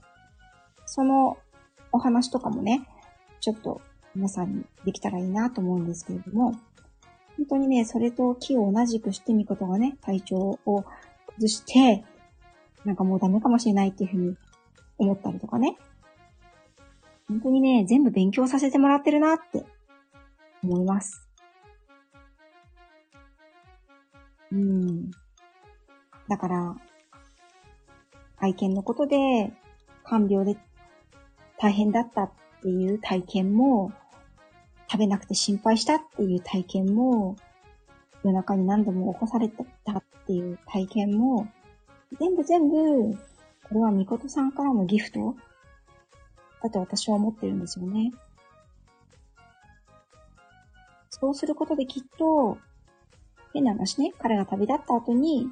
[0.85, 1.39] その
[1.91, 2.87] お話とかもね、
[3.39, 3.81] ちょっと
[4.13, 6.51] 皆さんにできたらいいなと思うんですけれども、
[7.37, 10.85] 本当にね、それと気を同じくしてみことがね、体調を
[11.25, 12.05] 崩して、
[12.85, 14.37] なんかもうダメかもしれないっていうふうに
[14.99, 15.75] 思ったりとかね。
[17.33, 19.65] 本当にね、全部勉強させてもらってるなって
[20.63, 21.27] 思います。
[24.51, 25.09] うん。
[26.29, 26.75] だから、
[28.37, 29.51] 愛犬のことで、
[30.03, 30.59] 看病で
[31.57, 33.91] 大変だったっていう体験も、
[34.87, 37.35] 食べなくて心配したっていう体験も、
[38.23, 41.47] 夜中に何度も起こされたっていう体験も、
[42.19, 43.17] 全部全部、
[43.63, 45.35] これはみことさんからのギフト
[46.63, 48.13] だと私は思ってるんですよね。
[51.09, 52.57] そうすることできっと、
[53.53, 55.47] 変な話ね、彼が旅立った後に、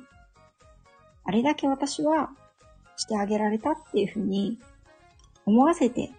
[1.23, 2.31] あれだけ私は
[2.95, 4.57] してあげられたっていうふうに
[5.45, 6.11] 思わせて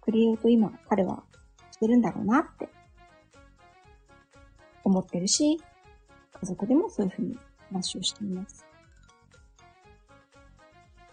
[0.00, 1.24] くれようと今彼は
[1.72, 2.68] してるんだろうなって
[4.84, 5.58] 思ってるし、
[6.40, 7.38] 家族でもそういうふうに
[7.72, 8.66] 話をしています。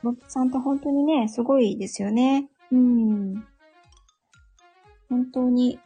[0.04, 2.50] ロップさんって本当にね、すごいですよね。
[2.72, 3.46] うん。
[5.10, 5.80] 本当に、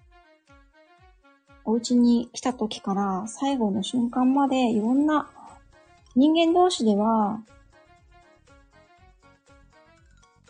[1.65, 5.29] お家に来た時から最後の瞬間までいろんな
[6.15, 7.41] 人間同士では、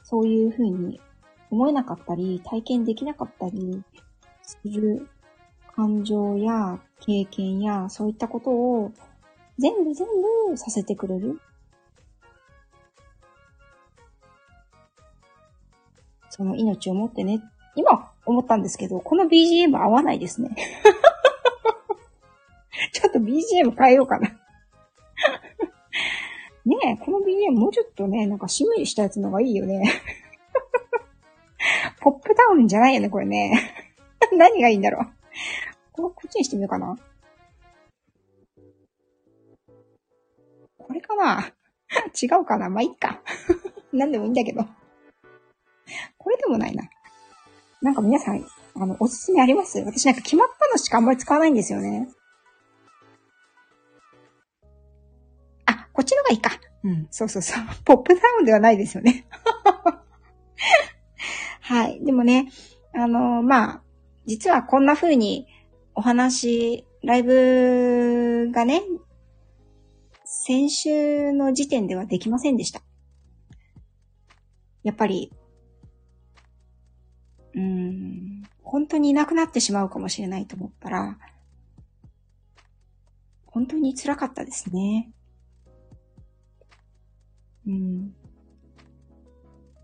[0.03, 0.99] そういうふうに
[1.49, 3.83] 思えなかったり、体験できなかったり
[4.43, 5.07] する
[5.75, 8.91] 感情や経験やそういったことを
[9.57, 10.07] 全部全
[10.49, 11.39] 部させてくれる。
[16.35, 17.41] その命を持ってね。
[17.75, 20.49] 今思ったんですけど、この BGM 合わないですね。
[22.91, 24.27] ちょっと BGM 変えようかな。
[26.65, 30.01] ねえ、この BGM もうちょっとね、なんかしんみりしたやつのがいいよね。
[32.01, 33.73] ポップダウンじゃないよね、これね。
[34.33, 35.05] 何がいいんだろう。
[35.93, 36.97] ここっちにしてみようかな。
[40.77, 41.53] これかな
[42.21, 43.21] 違うかなまあ、いっか。
[43.93, 44.65] 何でもいいんだけど。
[46.17, 46.83] これでもないな。
[47.81, 49.79] なんか皆さん、あの、おすすめあります？
[49.79, 52.09] 私なんか決まったのしかあんまり使わないんですよね。
[55.65, 56.51] あ、こっちのがいいか。
[56.83, 57.63] うん、そうそうそう。
[57.85, 59.25] ポップダウンではないですよね。
[61.61, 62.03] はい。
[62.03, 62.51] でもね、
[62.93, 63.81] あのまあ、
[64.25, 65.47] 実はこんな風に
[65.95, 68.81] お話、ライブがね、
[70.25, 72.81] 先週の時点ではできませんでした。
[74.83, 75.31] やっぱり、
[77.55, 81.17] うん、本当にいなくなってしまうかもしれないと思ったら、
[83.45, 85.09] 本当に辛かったですね。
[87.65, 88.13] うん。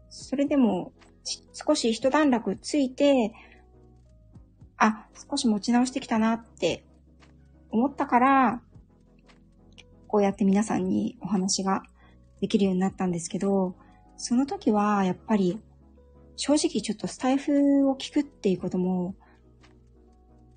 [0.10, 0.92] それでも、
[1.54, 3.34] 少し一段落ついて、
[4.78, 6.84] あ、少し持ち直してきたなって
[7.70, 8.62] 思ったから、
[10.08, 11.84] こうやって皆さんにお話が
[12.42, 13.76] できるようになったんですけど、
[14.18, 15.62] その時はやっぱり
[16.36, 19.16] 正直ちょっとスタイフを聞くっていうことも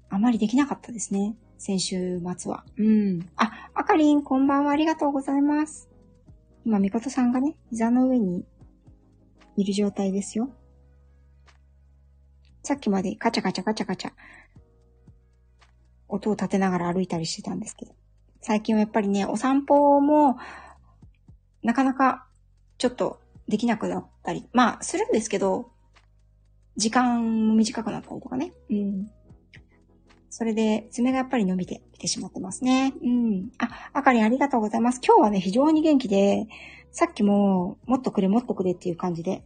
[0.09, 1.37] あまりできなかったですね。
[1.59, 2.65] 先週末は。
[2.77, 3.29] うん。
[3.37, 4.73] あ、あかりん、こんばんは。
[4.73, 5.89] ありがとうございます。
[6.65, 8.45] 今、みことさんがね、膝の上に
[9.57, 10.51] いる状態ですよ。
[12.63, 14.13] さっきまでカチャカチャカチャカチャ、
[16.09, 17.93] 音を立てながら歩いたりしてたんですけど。
[18.41, 20.37] 最近はやっぱりね、お散歩も、
[21.63, 22.27] なかなか、
[22.79, 25.71] ちょっとできなくなったり、まあ、するんですけど、
[26.77, 28.53] 時間も短くなったりとかね。
[28.71, 29.11] うん。
[30.31, 32.93] それで、爪がやっぱり伸びてきてしまってますね。
[33.03, 33.53] うん。
[33.59, 35.01] あ、あかりんありがとうございます。
[35.05, 36.49] 今日はね、非常に元気で、
[36.91, 39.45] さっきも、もっとくれ、もっとくれっていう感じで。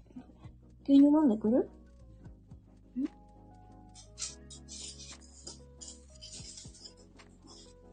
[0.85, 1.69] 牛乳飲んでくる？
[2.99, 3.05] ん？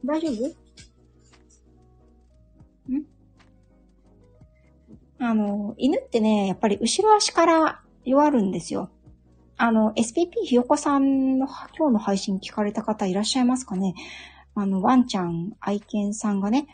[0.05, 0.64] 大丈夫？
[5.19, 8.89] あの、犬ってね、やっぱり後ろ足から弱るんですよ。
[9.57, 11.47] あの、SPP ひよこさんの
[11.77, 13.95] 今日の配信聞かれた方いらっしゃいますかね
[14.53, 16.67] あの、ワンちゃん、愛犬さんがね、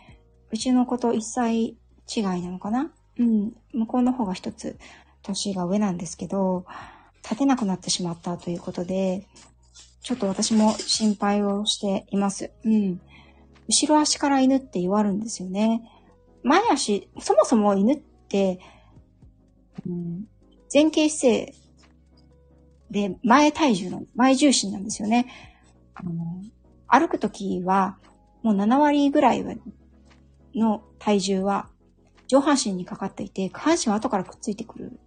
[0.51, 3.53] うちの子と一歳違いなのかなうん。
[3.73, 4.77] 向こうの方が一つ
[5.21, 6.65] 年が上なんですけど、
[7.23, 9.27] 立てなくなってしまったということで、
[10.01, 12.51] ちょっと私も心配をしています。
[12.65, 12.99] うん。
[13.67, 15.87] 後ろ足から犬って弱るんですよね。
[16.43, 18.10] 前足、そもそも犬って、
[19.85, 20.27] うん、
[20.73, 21.53] 前傾姿勢
[22.89, 25.27] で前体重の、前重心なんですよね。
[25.93, 26.11] あの、
[26.87, 27.97] 歩くときは、
[28.43, 29.45] もう7割ぐらい
[30.55, 31.69] の体重は
[32.27, 34.99] 上半身にかかっていて、下半身は後からくっついてくる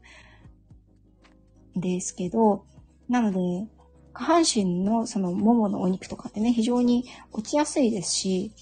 [1.76, 2.64] んですけど、
[3.08, 3.66] なので、
[4.12, 8.52] 下半身のそのもものお肉とかってね、非常に落ちやすいですし、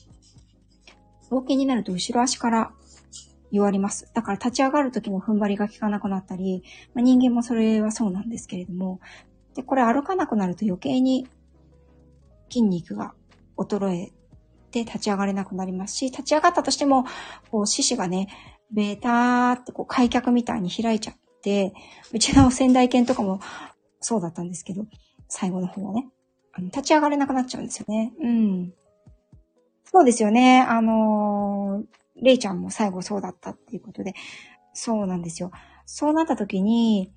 [1.31, 2.73] 冒険になると後ろ足から
[3.53, 4.11] 弱ります。
[4.15, 8.99] だから立ち上がる時も踏ん張りが効かなくなったり、まあ、人間もそれはそうなんですけれども、
[9.55, 11.29] で、これ歩かなくなると余計に
[12.49, 13.15] 筋肉が
[13.57, 14.13] 衰え
[14.71, 17.05] て立ち上がれなくなりますし、立ち上がったとしても、
[17.51, 18.29] こう、獅子がね、
[18.73, 21.75] ベーターってこう開脚みたいに開いちゃって、
[22.13, 23.41] うちの仙台犬とかも
[24.01, 24.87] そうだったんですけど、
[25.29, 26.09] 最後の方はね、
[26.55, 28.13] あの立ち上がれなくなっちゃうんですよね。
[28.21, 28.73] うん。
[29.85, 30.63] そうですよね。
[30.63, 34.15] あのー、レイちゃんも最後そうだったっていうことで、
[34.75, 35.51] そうなんですよ。
[35.87, 37.13] そうなった時に、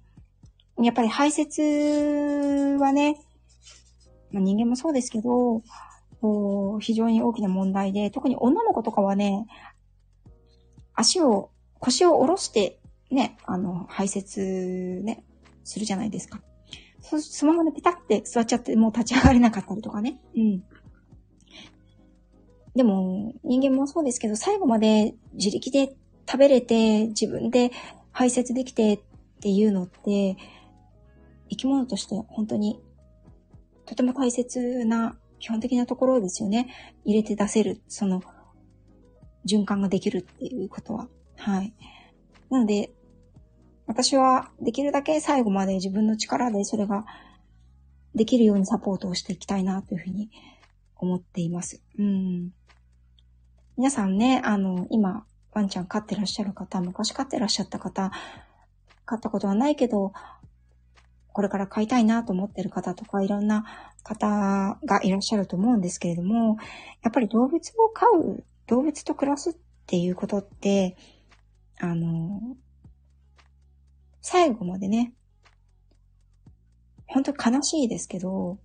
[0.81, 3.17] やっぱり排泄はね、
[4.31, 5.61] まあ、人間もそうですけど、
[6.21, 9.45] こう、非常に大きな問題で、特に女の子とかはね、
[10.93, 12.79] 足を、腰を下ろして、
[13.11, 15.23] ね、あの、排泄ね、
[15.63, 16.41] するじゃないですか。
[17.01, 20.19] そ、そのままでピタって座っちゃって、もう立ち上がれなかったりとかね。
[20.35, 20.63] うん。
[22.75, 25.95] でも、人間もそうですけど、最後まで自力で
[26.27, 27.71] 食べれて、自分で
[28.11, 28.99] 排泄できてっ
[29.41, 30.35] ていうのって、
[31.49, 32.81] 生き物として本当に
[33.85, 36.67] とても大切な基本的なところですよね。
[37.05, 38.21] 入れて出せる、その、
[39.47, 41.07] 循環ができるっていうことは。
[41.37, 41.73] はい。
[42.49, 42.91] なので、
[43.85, 47.05] 私はできるだけ最後まで自分の力でそれが
[48.15, 50.31] できるようにサポートをしていきたいなというふうに
[50.95, 51.83] 思っています。
[51.99, 52.51] うん。
[53.77, 58.09] 皆さんね、あの、今、ワンちゃん飼ってらっしゃる方、昔飼ってらっしゃった方、
[59.03, 60.13] 飼ったことはないけど、
[61.33, 63.65] これから飼いたいなと思ってる方とか、いろんな
[64.03, 66.55] 方がいらっしゃると思うんですけれども、
[67.03, 69.55] やっぱり動物を飼う、動物と暮らすっ
[69.87, 70.95] ていうことって、
[71.77, 72.39] あの、
[74.21, 75.13] 最後までね、
[77.07, 78.57] 本当に悲しいですけど、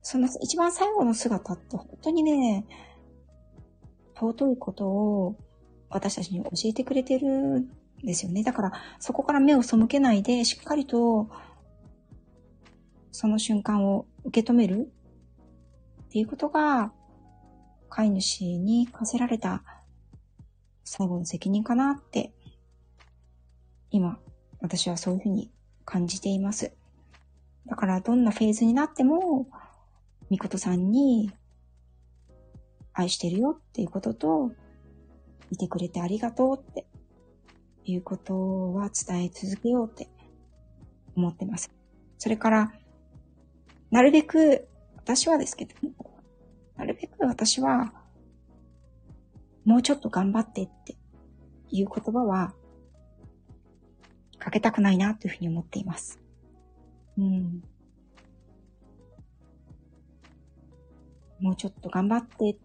[0.00, 2.64] その一番最後の姿って本当にね、
[4.20, 5.36] 尊いことを
[5.88, 7.68] 私たちに教えてくれてるん
[8.04, 8.42] ですよね。
[8.42, 11.30] だから、そこから目を背けないで、しっかりと
[13.12, 14.92] その瞬間を受け止める
[16.02, 16.92] っていうことが、
[17.88, 19.64] 飼い主に課せられた
[20.84, 22.32] 最後の責任かなって、
[23.90, 24.18] 今、
[24.60, 25.50] 私はそういうふうに
[25.84, 26.72] 感じています。
[27.66, 29.48] だからどんなフェーズになっても、
[30.30, 31.32] みことさんに
[33.00, 34.52] 愛してるよっていうことと、
[35.50, 36.86] いてくれてありがとうって
[37.84, 40.08] いうことは伝え続けようって
[41.16, 41.70] 思ってます。
[42.18, 42.72] それから、
[43.90, 45.92] なるべく、私はですけどね、
[46.76, 47.92] なるべく私は、
[49.64, 50.96] もうちょっと頑張ってって
[51.70, 52.54] いう言葉は、
[54.38, 56.18] かけたくないなというふうに思っています。
[57.18, 57.62] うん。
[61.40, 62.56] もうちょっと頑張ってっ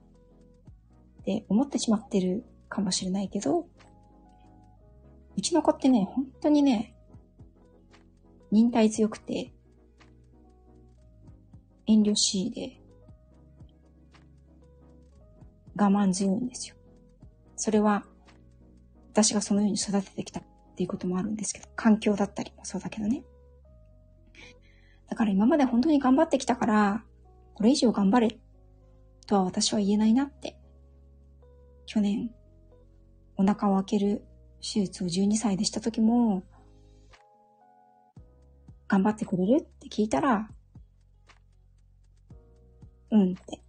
[1.25, 3.65] って思ってしまってるかもしれないけど、
[5.35, 6.95] うちの子ってね、本当にね、
[8.51, 9.51] 忍耐強くて、
[11.87, 12.79] 遠慮しいで、
[15.75, 16.75] 我慢強いんですよ。
[17.55, 18.05] それは、
[19.11, 20.43] 私がそのように育ててきたっ
[20.75, 23.23] ていうこともあるんですけど、環境だったりもそうだけどね。
[25.09, 27.03] だから今まで本当に頑張ってきたから、
[27.55, 28.37] これ以上頑張れ
[29.25, 30.59] とは私は言えないなって。
[31.85, 32.31] 去年、
[33.37, 34.25] お腹を開ける
[34.61, 36.43] 手術を12歳でした時も、
[38.87, 40.49] 頑張ってくれるって聞いたら、
[43.11, 43.61] うんって。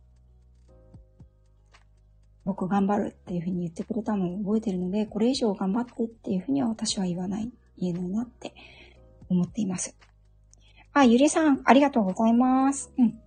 [2.45, 8.55] 僕頑張るっていうふうに言ってくれたのを覚えてるので、これ以上頑張ってっていうふうには私は言わない、言えないなって
[9.29, 9.97] 思っています。
[10.93, 12.93] あ、ゆりさん、ありがとうございます。
[12.97, 13.19] うん。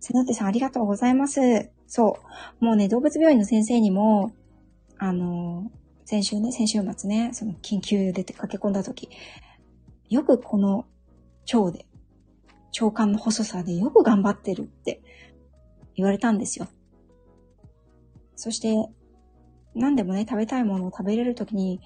[0.00, 1.70] せのてさん、ありがとうございます。
[1.88, 2.18] そ
[2.60, 2.64] う。
[2.64, 4.32] もうね、動物病院の先生にも、
[4.98, 5.72] あの、
[6.04, 9.08] 先週ね、先週末ね、その緊急で駆け込んだ時、
[10.10, 10.86] よくこの
[11.52, 11.86] 腸で、
[12.78, 15.00] 腸管の細さでよく頑張ってるって
[15.96, 16.68] 言われたんですよ。
[18.36, 18.74] そして、
[19.74, 21.80] 何でもね、食べたいものを食べれるときに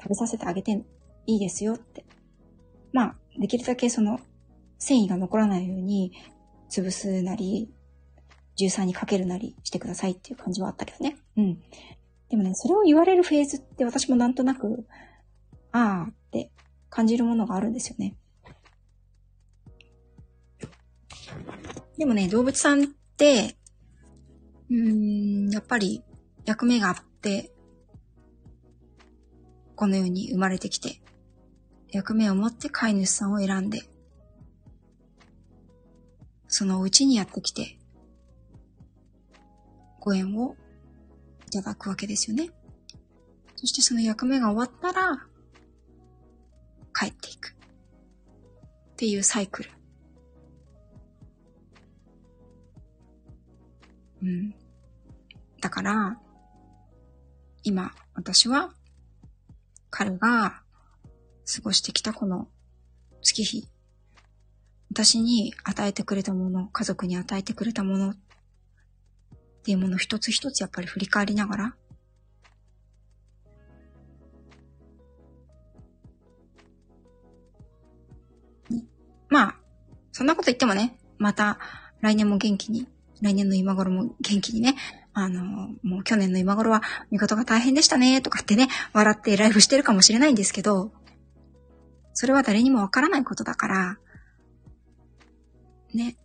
[0.00, 0.84] 食べさせてあげて
[1.26, 2.04] いいですよって。
[2.92, 4.20] まあ、できるだけその
[4.78, 6.12] 繊維が残らないように
[6.70, 7.70] 潰すなり、
[8.58, 11.16] 重酸にかけるなりしてくださいっていう感じはあったけどね。
[11.36, 11.62] うん。
[12.28, 14.84] でもね、それを言われるフェーズって私もなんとなく、
[15.70, 16.50] ああって
[16.90, 18.16] 感じるものがあるんですよね。
[21.96, 22.86] でもね、動物さんっ
[23.16, 23.56] て、
[24.70, 26.02] うーん、やっぱり
[26.44, 27.52] 役目があって、
[29.76, 31.00] この世に生まれてきて、
[31.90, 33.82] 役目を持って飼い主さんを選んで、
[36.48, 37.77] そのうちにやってきて、
[40.08, 40.56] ご縁を
[41.46, 42.48] いただくわけですよね。
[43.56, 45.26] そしてその役目が終わったら、
[46.98, 47.54] 帰っていく。
[48.92, 49.70] っていうサイクル。
[54.22, 54.54] うん。
[55.60, 56.18] だから、
[57.62, 58.72] 今、私は、
[59.90, 60.62] 彼が
[61.44, 62.48] 過ごしてきたこの
[63.20, 63.68] 月日、
[64.90, 68.16] 私に与えてくれたもの、家族に与えてくれたものっ
[69.68, 71.74] っていうもの一つ一つやっぱり振り返りながら、
[79.28, 79.54] まあ、
[80.10, 81.58] そんなこと言ってもね、また
[82.00, 82.88] 来年も元気に、
[83.20, 84.74] 来年の今頃も元気にね、
[85.12, 85.42] あの、
[85.82, 90.92] もう去年の今頃は、見事が大変でしたね、とかってね、笑ってライブしてるかもしれないんですけど、
[92.14, 93.98] それは誰にもわからないことだから、
[95.92, 96.16] ね。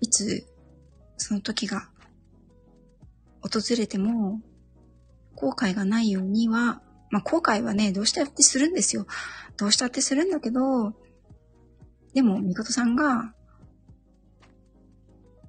[0.00, 0.46] いつ、
[1.16, 1.88] その時が、
[3.40, 4.40] 訪れても、
[5.34, 9.06] 後悔がないようには、まあ、後悔はね、どうしたってするんですよ。
[9.56, 10.94] どうしたってするんだけど、
[12.14, 13.34] でも、みことさんが、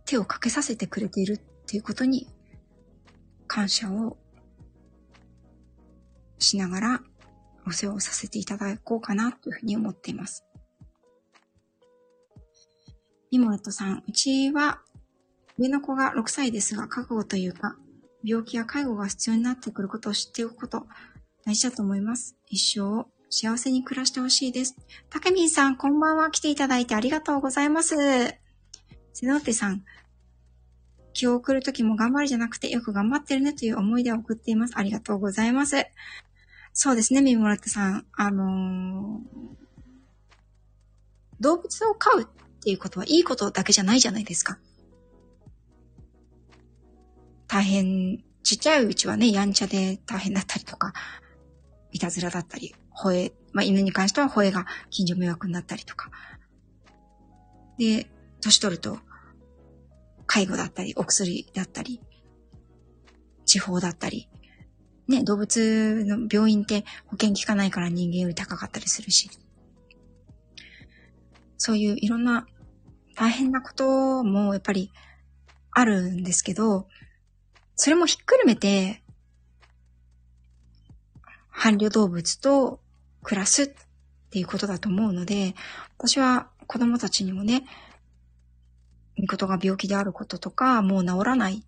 [0.06, 1.38] 手をかけさせてくれているっ
[1.68, 2.28] ていうことに、
[3.48, 4.18] 感謝を
[6.40, 7.02] しながら、
[7.68, 10.46] お世話をさせていただこうかなというふうに思っています。
[13.32, 14.82] ミモレットさん、うちは
[15.60, 17.76] 上の子が6歳ですが、覚悟というか、
[18.24, 20.88] 病気や介護が必要になってくることを知っておくこと、
[21.46, 22.36] 大事だと思います。
[22.48, 24.76] 一生幸せに暮らしてほしいです。
[25.10, 26.32] たけみんさん、こんばんは。
[26.32, 27.96] 来ていただいてありがとうございます。
[27.96, 29.84] セノーテさん、
[31.14, 34.74] 気を送るときも頑張るじゃなくて、よく頑張ってるねという思い出を送っています。
[34.76, 35.86] ありがとうございます。
[36.74, 38.06] そうですね、ミモラットさん。
[38.14, 39.58] あのー、
[41.40, 42.28] 動物を飼う
[42.60, 44.60] っていうことはいいことだけじゃないじゃないですか。
[47.48, 50.94] 大変、ちっちゃいうちはね、やんちゃで大変だったりとか、
[51.92, 56.12] いたずらだったり、吠え、まあ、犬に関しては吠えが近所迷惑になったりとか。
[57.78, 59.00] で、年取ると、
[60.28, 62.02] 介護だったり、お薬だったり、
[63.46, 64.30] 地方だったり、
[65.08, 69.30] ね、動物の病院って保険効かないから人間より高かったりするし。
[71.60, 72.48] そういういろんな
[73.16, 74.92] 大変なこともやっぱり
[75.72, 76.88] あるんですけど、
[77.76, 79.04] それもひっくるめて、
[81.52, 82.80] 伴侶動物と
[83.24, 83.68] 暮らすっ
[84.32, 85.54] ていうことだと思うので、
[85.98, 87.66] 私は子供たちにもね、
[89.18, 91.66] 見事が病気であることとか、もう治らない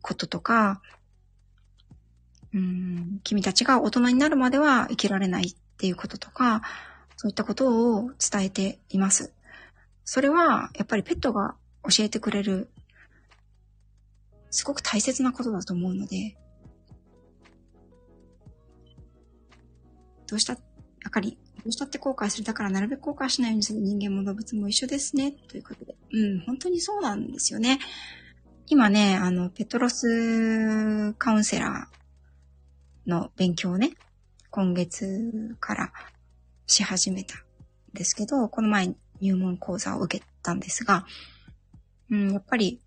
[0.00, 0.80] こととか、
[2.54, 6.62] うん、君たちが大人になるまでは生きられないっていうこととか、
[7.20, 9.32] そういったことを伝えています。
[10.04, 12.70] それは、やっぱりペットが教えてくれる、
[14.50, 16.36] すごく大切なことだと思うので、
[20.28, 20.58] どうした、や
[21.08, 22.44] っぱり、どうしたって後悔する。
[22.44, 25.32] だからなるべく後悔しないようにする人間も動物も一緒ですね。
[25.32, 25.96] ということで。
[26.12, 27.80] うん、本当にそうなんですよね。
[28.68, 33.90] 今ね、あの、ペトロスカウンセラーの勉強をね、
[34.50, 35.92] 今月から
[36.68, 37.40] し始めたん
[37.94, 41.04] ですけど、この前入門講座を受けたんですが、
[42.10, 42.80] うん、やっぱり、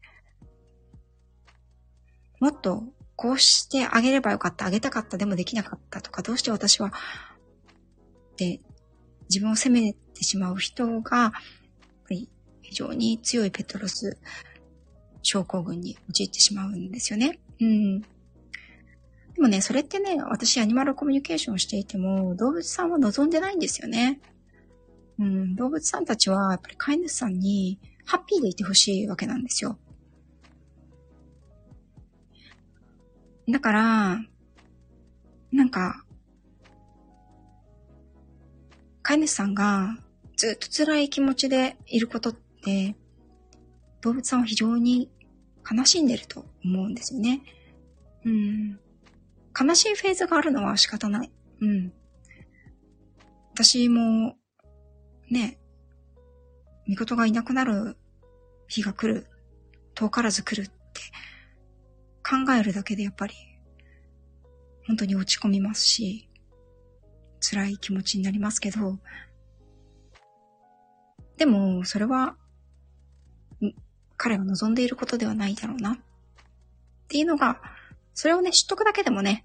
[2.40, 2.84] もっと
[3.16, 6.94] こうしてあげればよかった、あげたかった、でもできなかったとか、どうして私は
[8.38, 8.60] で、
[9.30, 11.40] 自分を責めてしまう人が、やっぱ
[12.10, 12.30] り
[12.62, 14.18] 非常に強いペトロス
[15.22, 17.40] 症候群に陥ってしまうんですよね。
[17.60, 18.02] うん。
[19.42, 24.22] でもね、それってね、私アニマルコミュニケーションをしていても、動物さんは望んでないんですよね。
[25.18, 29.80] うん、動物さんたちは、やっぱり飼い主さんにハッピーでいてほしいわけなんですよ。
[33.50, 34.20] だから、
[35.52, 36.06] なんか、
[39.02, 39.98] 飼い主さんが
[40.38, 42.96] ずっと辛い気持ちでいることって、
[44.02, 45.10] 動物さんは非常に
[45.68, 47.42] 悲しんでると思うんですよね。
[48.24, 48.80] うん。
[49.60, 51.32] 悲しいフェーズがあるのは仕方ない。
[51.62, 51.94] うん。
[53.54, 54.36] 私も、
[55.30, 55.60] ね、
[56.88, 57.98] 見事がいなくなる
[58.68, 59.28] 日が来る、
[59.94, 61.02] 遠からず来るって
[62.24, 63.36] 考えるだけでやっぱり、
[64.88, 66.30] 本当に落ち込みますし、
[67.40, 69.00] 辛い気持ちになりますけど、
[71.38, 72.38] でも、それは、
[74.16, 75.94] 彼が望んでいることではないだろうな。
[75.94, 75.98] っ
[77.08, 77.62] ていうのが、
[78.14, 79.44] それをね、知っとくだけでもね、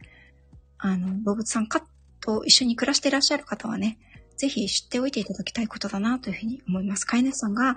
[0.79, 1.87] あの、動物さんか
[2.21, 3.99] と一緒に暮らしていらっしゃる方はね、
[4.37, 7.07] ぜひ知っておいていただきたいことだなというふうに思います。
[7.07, 7.77] 飼い主さんが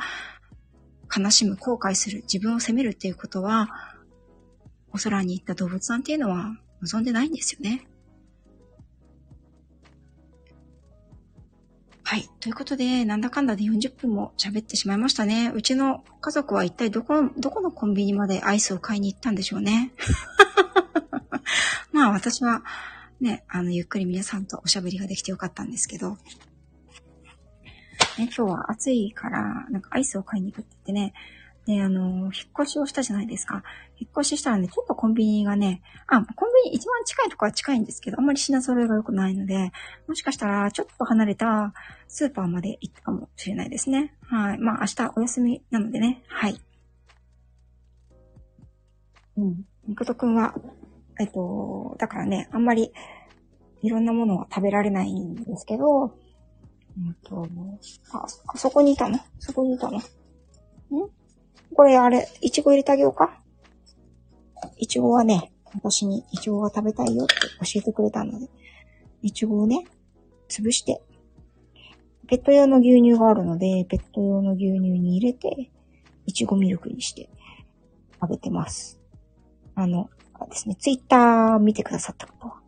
[1.15, 3.69] 悲しむ、後悔する、自分を責めるっていうことは、
[4.91, 7.87] お空に行った動物さんっていうのは望んでないんですよね。
[12.03, 12.27] はい。
[12.39, 15.51] ということで、なんだかんだで40分も喋ってしまいましたね。
[15.53, 19.93] うちの家族は一体どこ、どこのコンビニまでアイスを買いに行ったんでしょうね。
[21.91, 22.63] まあ私は
[23.19, 26.17] ね、あの、ゆっくり皆さんとおしゃべりができてよかったんですけど、ね、
[28.17, 31.13] 今日は暑いから、なんかアイスを買いに行くって言ってね、
[31.65, 32.31] で、あの、引っ
[32.63, 33.63] 越しをしたじゃないですか。
[33.97, 39.71] 引っ越ししたらね、ちょっとコンビニがね、あ、コンビニ一番近いとこは近いんですけど、あんまり品揃えが良くないので、
[40.07, 41.73] もしかしたらちょっと離れた
[42.07, 44.15] スーパーまで行ったかもしれないですね。
[44.23, 44.57] はい。
[44.57, 46.59] まあ明日お休みなのでね、はい。
[49.37, 49.65] うん。
[49.87, 50.55] みことくんは、
[51.19, 52.93] えっと、だからね、あんまり
[53.81, 56.09] いろんなものは食べられないんですけど、う
[56.99, 57.47] んと、
[58.11, 59.19] あ、あそこにいたの？
[59.39, 59.97] そこにいたの？
[59.99, 60.01] ん？
[61.73, 63.41] これあれ、いちご入れてあげようか？
[64.77, 68.47] いちごはね、私にいちごが食べたいよって教えてくれたので、
[69.21, 69.85] いちごをね、
[70.49, 71.01] 潰して、
[72.27, 75.69] ペット用の牛乳があるので、ペット用の牛乳に入れて、
[76.25, 77.29] いちごミルクにして
[78.19, 78.99] あげてます。
[79.75, 80.09] あの、
[80.47, 82.61] ですね、ツイッター見てくださった方は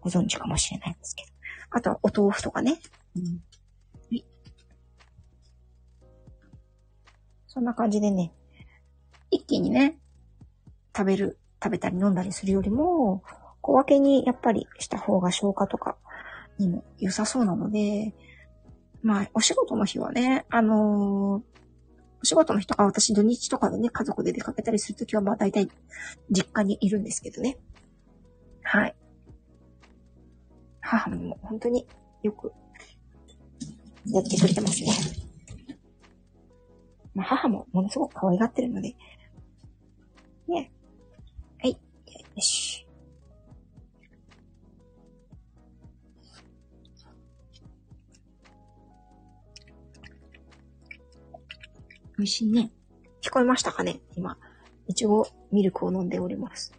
[0.00, 1.32] ご存知かもしれないんですけど。
[1.70, 2.78] あとはお豆腐とかね。
[3.16, 3.40] うん。
[7.46, 8.32] そんな感じでね、
[9.30, 9.98] 一気にね、
[10.96, 13.22] 食べる、食べたり飲んだりするよりも、
[13.60, 15.96] 小分けにやっぱりした方が消化とか
[16.58, 18.14] にも良さそうなので、
[19.02, 21.51] まあ、お仕事の日はね、あのー、
[22.22, 25.68] お仕事の日とか私土日とかでね、家族で出かけたりするときはまあ大体
[26.30, 27.58] 実家にいるんですけどね。
[28.62, 28.94] はい。
[30.80, 31.86] 母も本当に
[32.22, 32.52] よく
[34.06, 34.92] やってくれてますね。
[37.14, 38.94] まあ、母もものすごく可愛がってるので。
[40.48, 40.70] ね。
[41.60, 41.72] はい。
[41.72, 41.78] よ
[42.40, 42.71] し。
[52.18, 52.70] 美味しいね。
[53.20, 54.00] 聞こえましたかね？
[54.16, 54.36] 今、
[54.86, 56.72] いちごミルクを飲んでおります。
[56.72, 56.78] よ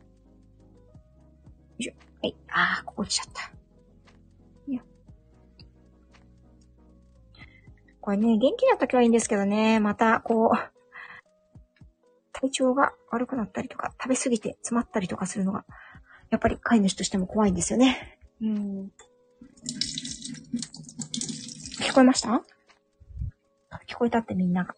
[1.80, 1.94] いしょ。
[2.22, 2.36] はい。
[2.50, 3.52] あー、ここ来ちゃった。
[8.02, 10.58] これね、元気な時はいいんですけどね、また、こう、
[12.34, 15.64] 体調が悪くなったりとか、食べ過ぎて詰まったりとかするのが、
[16.30, 18.20] やっぱり飼い主としても怖いんですよね。
[18.42, 18.92] うん。
[21.80, 22.44] 聞こえました？
[23.88, 24.76] 聞こえたってみんなが。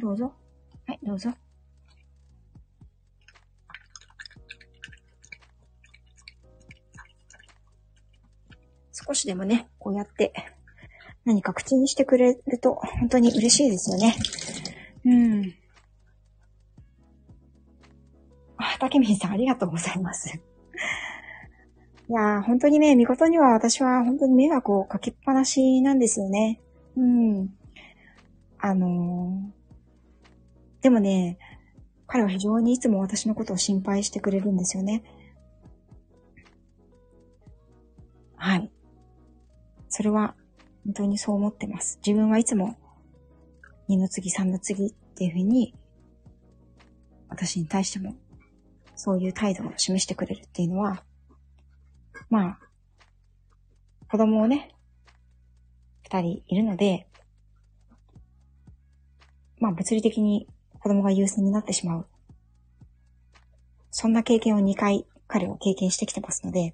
[0.00, 0.32] どうぞ。
[0.86, 1.30] はい、どうぞ。
[8.92, 10.32] 少しでもね、こうやって
[11.24, 14.16] 何か口にしてくれると本当に嬉しいですよね。
[15.04, 15.54] うん。
[18.56, 20.38] あ、たけみんさんありがとうございます。
[22.10, 26.60] いやー、本当にね、見事には私は本当に迷惑をかけっぱなしなんですよね。
[26.96, 27.48] うん。
[28.58, 29.57] あのー、
[30.80, 31.38] でもね、
[32.06, 35.02] 彼は非常にいつも私のことを心配してくれるんですよね。
[38.36, 38.70] はい。
[39.88, 40.34] それは
[40.84, 41.98] 本当にそう思ってます。
[42.06, 42.76] 自分はいつも、
[43.88, 45.74] 二の次、三の次っていうふうに、
[47.28, 48.14] 私に対しても、
[48.94, 51.02] そういう態度を示してくれるっていうのは、
[52.30, 52.58] まあ、
[54.10, 54.74] 子供をね、
[56.04, 57.06] 二人いるので、
[59.58, 60.48] まあ物理的に
[60.88, 62.06] 子供が優先になってしまう。
[63.90, 66.72] そんな経験を2回彼は経験してきてますので、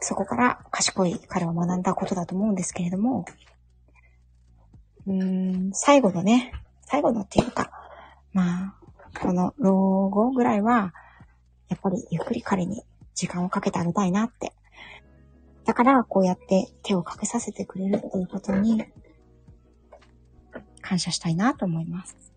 [0.00, 3.26] そこから賢い彼は学んだことだと思うんですけれども、
[5.06, 6.54] うーん、最後のね、
[6.86, 7.70] 最後のっていうか、
[8.32, 8.74] ま
[9.12, 10.94] あ、この老後ぐらいは、
[11.68, 14.54] やっぱりゆっくり彼に時間をかけてあげたいなって。
[15.66, 18.82] だから、こうやって手をかけさせてくれるっていうことに、
[20.80, 22.31] 感謝したいなと思います。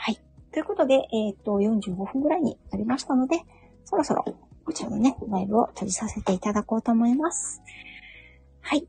[0.00, 0.20] はい。
[0.52, 3.42] ということで、えっ、ー、と、45分ぐらいになりましたので、
[3.84, 4.24] そろそろ
[4.68, 7.62] こちらのね、ライブを閉じさせていただこうと思います。
[8.60, 8.86] はい。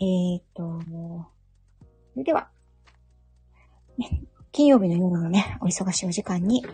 [0.00, 0.80] えーと、
[2.12, 2.48] それでは、
[3.98, 4.22] ね、
[4.52, 6.64] 金曜日の夜のね、お忙しいお時間に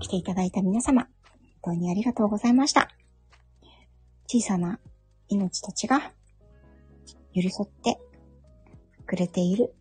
[0.00, 1.08] 来ていただいた皆様、
[1.62, 2.88] 本当にありがとうございました。
[4.26, 4.80] 小さな
[5.28, 6.10] 命たちが
[7.34, 8.00] 寄り添って
[9.06, 9.74] くれている、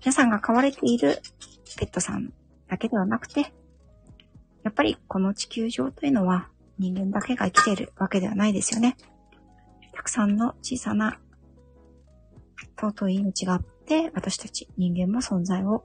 [0.00, 1.20] 皆さんが飼われている
[1.76, 2.32] ペットさん
[2.68, 3.52] だけではなくて、
[4.62, 8.96] やっぱりこの地球上というのは人間だけが生きているわけではないですよね。
[9.92, 11.18] たくさんの小さな
[12.80, 15.84] 尊い命があって、私たち人間も存在を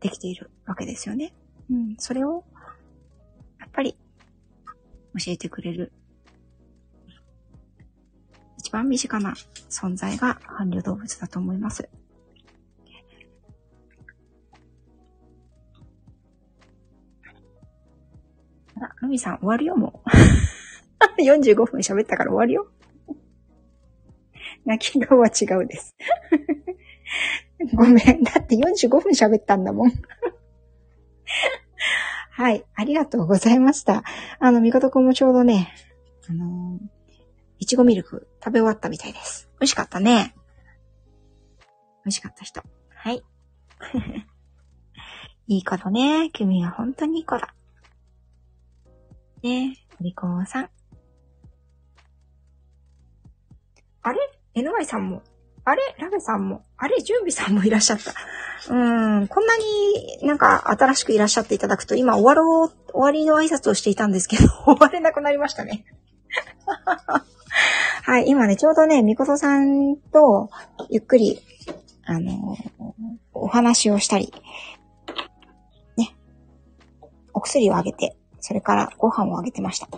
[0.00, 1.32] できているわけですよね。
[1.70, 2.44] うん、それを、
[3.60, 3.96] やっぱり
[5.18, 5.92] 教えてくれる
[8.58, 9.34] 一番身近な
[9.70, 11.88] 存在が伴侶動物だと思います。
[19.14, 20.08] あら、ルミさん終わるよ、もう。
[21.22, 22.68] 45分喋ったから終わるよ。
[24.64, 25.96] 泣き顔は違うです。
[27.74, 28.22] ごめん。
[28.22, 29.92] だって45分喋ったんだもん。
[32.30, 32.64] はい。
[32.74, 34.02] ありがとうございました。
[34.40, 35.72] あの、みことくんもちょうどね、
[36.28, 36.86] あのー、
[37.58, 39.48] いちごミルク食べ終わったみたいです。
[39.60, 40.34] 美味しかったね。
[42.04, 42.62] 美味しかった人。
[42.94, 43.22] はい。
[45.46, 46.30] いい子だね。
[46.32, 47.54] 君は本当にいい子だ。
[49.44, 50.70] ねえ、お利口さん。
[54.00, 54.18] あれ
[54.56, 55.22] ?NY さんも。
[55.66, 55.82] あれ？
[55.98, 56.64] ラベさんも。
[56.78, 57.02] あれ？
[57.02, 58.14] 準備さんもいらっしゃった。
[58.70, 65.84] うん、こんなになんか新しくいらっしゃっていただくと、今終わろう、終わりの挨拶をしていたんですけど、 終われなくなりましたね。
[68.04, 70.48] はい、今ね、ちょうどね、みことさんと、
[70.88, 71.42] ゆっくり、
[72.06, 72.56] あの
[73.34, 74.32] お話をしたり、
[75.98, 76.16] ね、
[77.34, 78.16] お薬をあげて、
[78.46, 79.88] それからご飯をあげてました。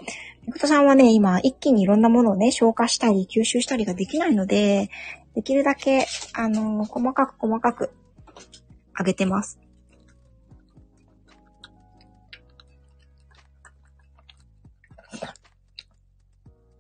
[0.47, 4.89] みことさんはね、今、一気にいろんなものをね、消化したり、吸収したりができないので、
[5.35, 7.91] できるだけ、あの細かく細かく、
[8.95, 9.59] あげてます。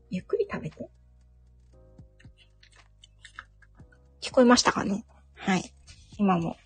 [0.09, 0.89] ゆっくり食べて。
[4.21, 5.05] 聞こえましたかね？
[5.35, 5.75] はい。
[6.17, 6.57] 今も、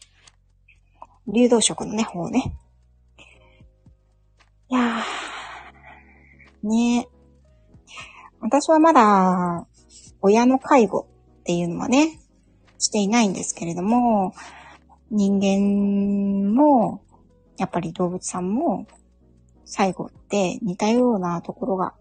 [1.26, 2.54] 流動食のね、方ね。
[4.70, 7.08] いやー、ね
[8.40, 9.66] 私はまだ、
[10.22, 11.08] 親の介護
[11.40, 12.20] っていうのはね、
[12.78, 14.32] していないんですけれども、
[15.10, 17.02] 人間も、
[17.58, 18.86] やっぱり動物さんも、
[19.64, 21.94] 最後って似たようなところが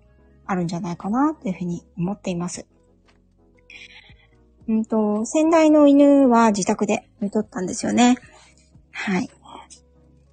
[0.46, 2.68] あるんじゃないかなというふうに思っています。
[4.68, 8.18] うんと、先代の犬は自宅で見とったんですよね。
[8.92, 9.30] はい。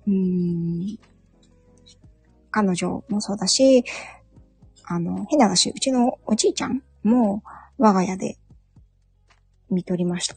[0.06, 0.98] うん。
[2.56, 3.84] 彼女もそうだし、
[4.84, 7.42] あの、変な話、うちのおじいちゃんも
[7.76, 8.38] 我が家で
[9.68, 10.36] 見とりました。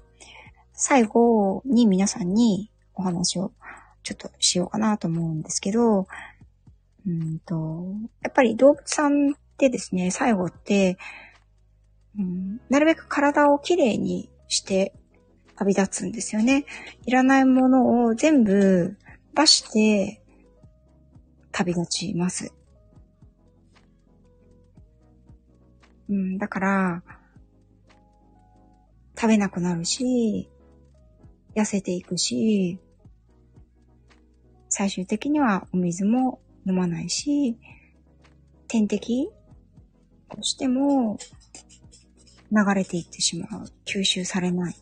[0.73, 3.53] 最後に皆さんにお話を
[4.03, 6.07] ちょっとしようかなと思うんですけど、
[7.07, 7.85] うんと、
[8.21, 10.97] やっぱり動物さんでですね、最後って、
[12.17, 14.93] うん、なるべく体をきれいにして
[15.55, 16.65] 旅立つんですよね。
[17.05, 18.97] いらないものを全部
[19.33, 20.21] 出して
[21.59, 22.53] 旅立ちます。
[26.07, 27.03] うん、だから、
[29.15, 30.49] 食べなくなるし、
[31.55, 32.79] 痩せていくし、
[34.69, 37.57] 最終的にはお水も飲まないし、
[38.69, 39.29] 点滴
[40.29, 41.17] としても
[42.51, 43.65] 流れていってしまう。
[43.85, 44.75] 吸収されない。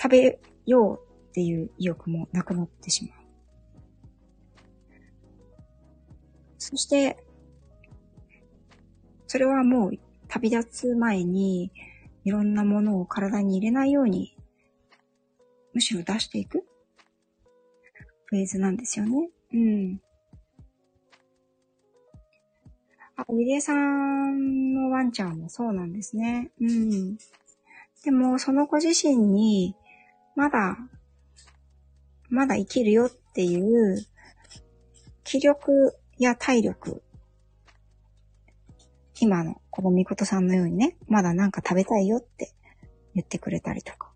[0.00, 3.23] 食べようっていう意欲もなくなってしまう。
[6.74, 7.16] そして、
[9.28, 9.92] それはもう
[10.26, 11.70] 旅立つ前に
[12.24, 14.36] いろんなものを体に入れないように、
[15.72, 16.64] むしろ出していく
[18.26, 19.30] フェーズなんですよね。
[19.52, 20.00] うん。
[23.16, 26.50] あ、ゆりえさんのワンちゃんもそうなんですね。
[26.60, 27.16] うん。
[28.02, 29.76] でも、その子自身に、
[30.34, 30.76] まだ、
[32.30, 34.04] まだ生きるよっていう、
[35.22, 37.02] 気力や体力、
[39.20, 42.52] 今のこのみことさんのようにね、まだなんか食べたいよって
[43.14, 44.12] 言ってくれたりとか。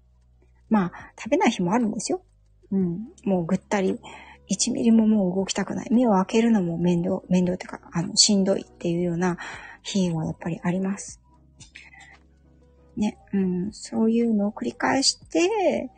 [0.68, 2.22] まあ、食べない日もあるんですよ。
[2.72, 3.08] うん。
[3.24, 3.98] もうぐったり
[4.50, 5.92] 1ミリももう動きたくない。
[5.92, 9.36] 目を開けるのも面倒、面倒っていうか、あの、しんどいっていうような
[9.82, 11.20] 日はやっぱりあります。
[12.96, 15.90] ね、うん、そういうのを繰り返して、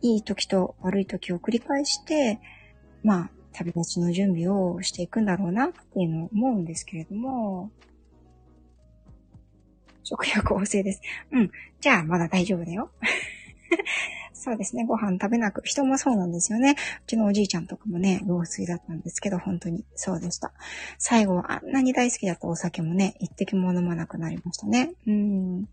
[0.00, 2.40] いい時と悪い時を繰り返して、
[3.02, 7.70] まあ、旅立ちの準備をしていくんだろうなっていうのを思うんですけれども、
[10.02, 11.00] 食欲旺盛です。
[11.32, 11.50] うん。
[11.80, 12.90] じゃあ、まだ大丈夫だよ。
[14.34, 14.84] そうですね。
[14.84, 16.72] ご飯食べなく、人もそうなんですよね。
[16.72, 20.52] うちのおじいちゃんとかもね、老衰だったんですけど、本当にそうでした。
[20.98, 24.92] 最後はあんなに大好きだったお酒もね、一滴も飲まなくなりましたね。
[25.06, 25.68] うん。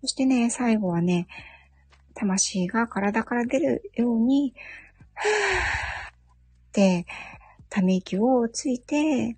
[0.00, 1.28] そしてね、最後はね、
[2.14, 4.54] 魂が体から出るように、
[5.14, 6.05] ふーって、
[7.68, 9.36] ため息をついて、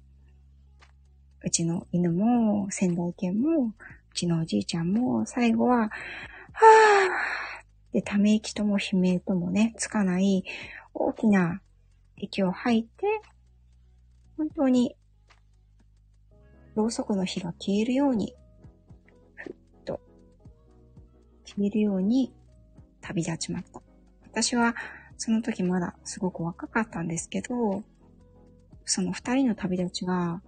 [1.44, 3.74] うちの犬も、仙台犬も、う
[4.14, 5.90] ちのおじいちゃんも、最後は、はぁ
[7.92, 10.44] で、ため息とも悲鳴ともね、つかない
[10.92, 11.60] 大きな
[12.16, 13.06] 息を吐いて、
[14.36, 14.94] 本当に
[16.78, 18.34] ろうそくの火が消えるように、
[19.34, 20.00] ふっと、
[21.44, 22.32] 消えるように
[23.00, 23.82] 旅立ちました。
[24.24, 24.74] 私は
[25.18, 27.82] その時まだすごく若かったんですけど、
[28.84, 30.40] その二人の旅立ちが、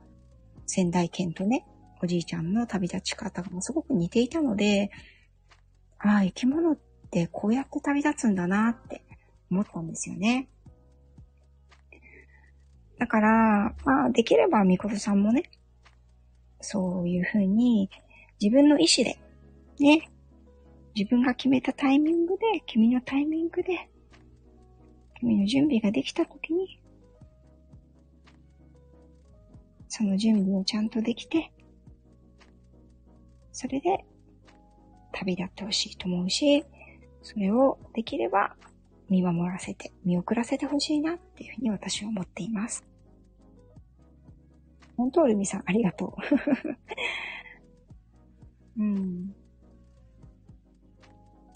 [0.66, 1.66] 仙台県とね、
[2.02, 4.90] おじいちゃんの旅立ち方がすごく似ていたので、
[5.98, 6.78] ああ、生き物っ
[7.10, 9.02] てこうやって旅立つんだなって
[9.50, 10.48] 思ったんですよね。
[12.98, 15.42] だから、まあ、できれば、みことさんもね、
[16.60, 17.90] そういうふうに、
[18.40, 19.18] 自分の意志で、
[19.80, 20.08] ね、
[20.94, 23.90] 自分が決めたタイミングで、君のタイミングで、
[25.20, 26.80] 君の準備ができたときに、
[29.88, 31.52] その準備をちゃんとできて、
[33.52, 34.04] それで
[35.12, 36.64] 旅立ってほしいと思うし、
[37.22, 38.56] それをできれば
[39.10, 42.82] 見守らせて、見送らせてほしいなっていうふうに私は思っています。
[44.96, 46.16] 本当、ルミさん、ありがと
[48.76, 48.80] う。
[48.80, 49.34] うん。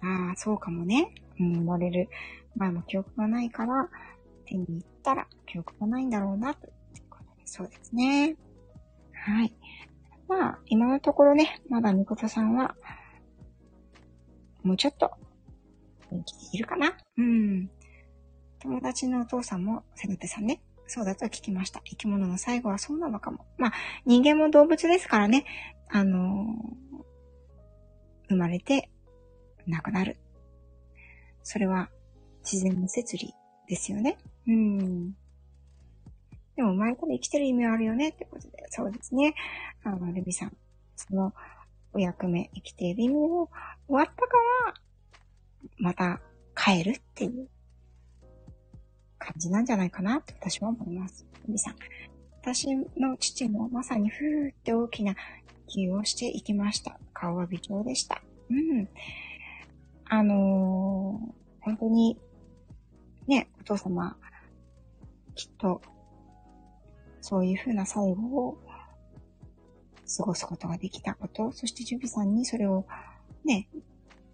[0.02, 1.14] ああ、そうかもね。
[1.40, 2.10] うん、生まれる
[2.56, 3.88] 前も記憶がないから、
[4.46, 6.72] 手に行ったら記憶がないんだろうな、という
[7.10, 8.36] ことで、そうですね。
[9.12, 9.54] はい。
[10.28, 12.74] まあ、今のところね、まだみことさんは、
[14.62, 15.10] もうちょっと、
[16.10, 17.70] 元気でいるかなうん。
[18.60, 21.80] 友達のお父さんも、せぐてさんね、そうだと聞きました。
[21.84, 23.46] 生き物の最後はそうなのかも。
[23.58, 23.72] まあ、
[24.06, 25.44] 人間も動物ですからね、
[25.88, 28.90] あのー、生まれて
[29.66, 30.18] 亡くなる。
[31.42, 31.90] それは
[32.44, 33.34] 自然の摂理
[33.68, 34.18] ですよね。
[34.46, 35.12] うん。
[36.56, 39.34] でも生まれたら生きてる意味はあるよねってことで、そうですね。
[39.82, 40.56] あの、ルビさん、
[40.96, 41.32] その
[41.92, 43.48] お役目、生きている意味を
[43.88, 44.36] 終わったか
[44.66, 44.74] ら、
[45.78, 46.20] また
[46.54, 47.48] 帰るっていう
[49.18, 51.26] 感じなんじゃないかなって私は思います。
[51.46, 51.76] ルビさん。
[52.42, 55.16] 私の父もまさにふーって大きな
[55.66, 56.98] 気をしていきました。
[57.14, 58.22] 顔は微調でした。
[58.50, 58.88] うん。
[60.04, 62.18] あのー、本当に、
[63.26, 64.16] ね、お父様、
[65.34, 65.80] きっと、
[67.20, 68.58] そういうふうな最後を
[70.16, 72.86] 過ごすことができたこと、そしてジュビさんにそれを
[73.44, 73.68] ね、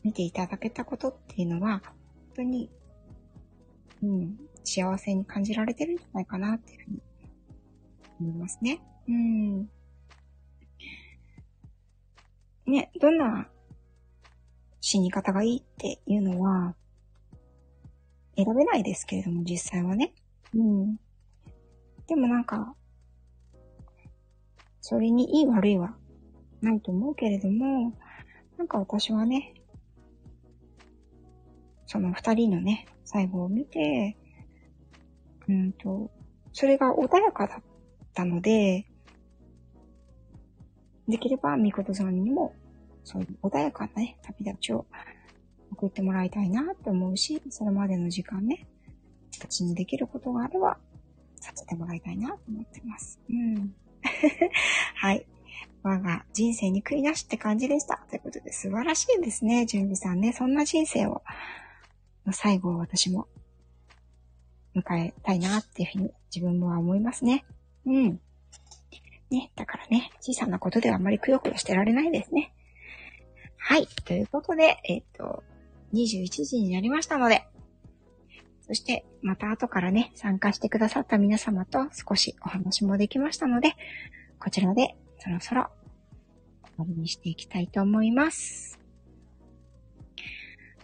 [0.02, 1.92] 見ていただけたことっていうのは、本
[2.36, 2.70] 当に、
[4.02, 7.02] うん、幸せに感じられてるんじゃないかなっていうふうに
[8.20, 8.80] 思いますね。
[9.08, 9.70] うん。
[12.66, 13.48] ね、どんな
[14.80, 16.74] 死に方がいいっていうのは、
[18.36, 20.14] 選べないですけれども、実際はね。
[20.54, 20.96] うん。
[22.06, 22.74] でもなんか、
[24.80, 25.94] それにいい悪いは
[26.60, 27.92] ないと思うけれども、
[28.56, 29.54] なんか私はね、
[31.86, 34.16] その二人のね、最後を見て、
[35.48, 36.10] うんと、
[36.52, 37.62] それが穏やかだっ
[38.14, 38.86] たので、
[41.08, 42.54] できれば、みことさんにも、
[43.02, 44.86] そういう穏やかなね、旅立ちを
[45.80, 48.66] 送ってもらいたいなって思うし、それまでの時間ね、
[49.38, 50.76] 私にできることがあれば、
[51.36, 53.18] させてもらいたいなと思ってます。
[53.30, 53.74] うん。
[54.94, 55.24] はい。
[55.82, 58.04] 我が人生に悔いなしって感じでした。
[58.10, 60.34] ということで素晴らしいですね、準備さんね。
[60.34, 61.22] そんな人生を、
[62.26, 63.26] の最後を私も
[64.76, 67.46] 迎えたいなっていうふうに自分もは思いますね。
[67.86, 68.20] うん。
[69.30, 72.52] ね、だからね、小さなことではあまりくよくよしてられないですね。
[73.56, 73.86] はい。
[73.86, 75.44] ということで、えっ、と、
[75.92, 77.46] 21時になりましたので、
[78.60, 83.74] そして、また後からね、参加してくださった皆様と少しお話もできましたので、
[84.38, 85.66] こちらでそろそろ
[86.62, 88.78] 終わりにしていきたいと思います。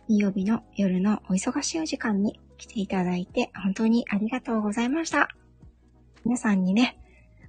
[0.08, 5.28] 金曜日の夜のお忙しいお時間に来ていただいて本当にありがとうございました。
[6.24, 6.98] 皆さんにね、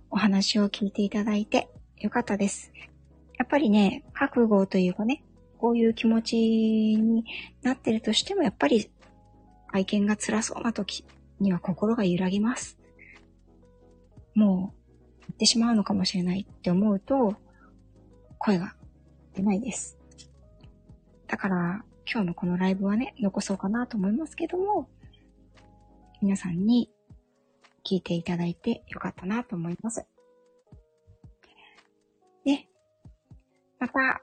[0.09, 2.71] お話を聞いていただいてよかったです。
[3.37, 5.23] やっぱりね、覚悟というかね、
[5.57, 7.25] こういう気持ちに
[7.61, 8.89] なってるとしても、やっぱり
[9.71, 11.05] 愛犬が辛そうな時
[11.39, 12.77] には心が揺らぎます。
[14.35, 14.77] もう、
[15.21, 17.35] 言ってしまうのかもしれないって思うと、
[18.37, 18.75] 声が
[19.33, 19.97] 出ないです。
[21.27, 24.89] だから、今日のこのライブはね、残そうかなと思いますけども、
[26.21, 26.89] 皆さんに
[27.83, 30.05] 聞いていただいてよかったなと思います。
[32.45, 32.69] ね。
[33.79, 34.21] また、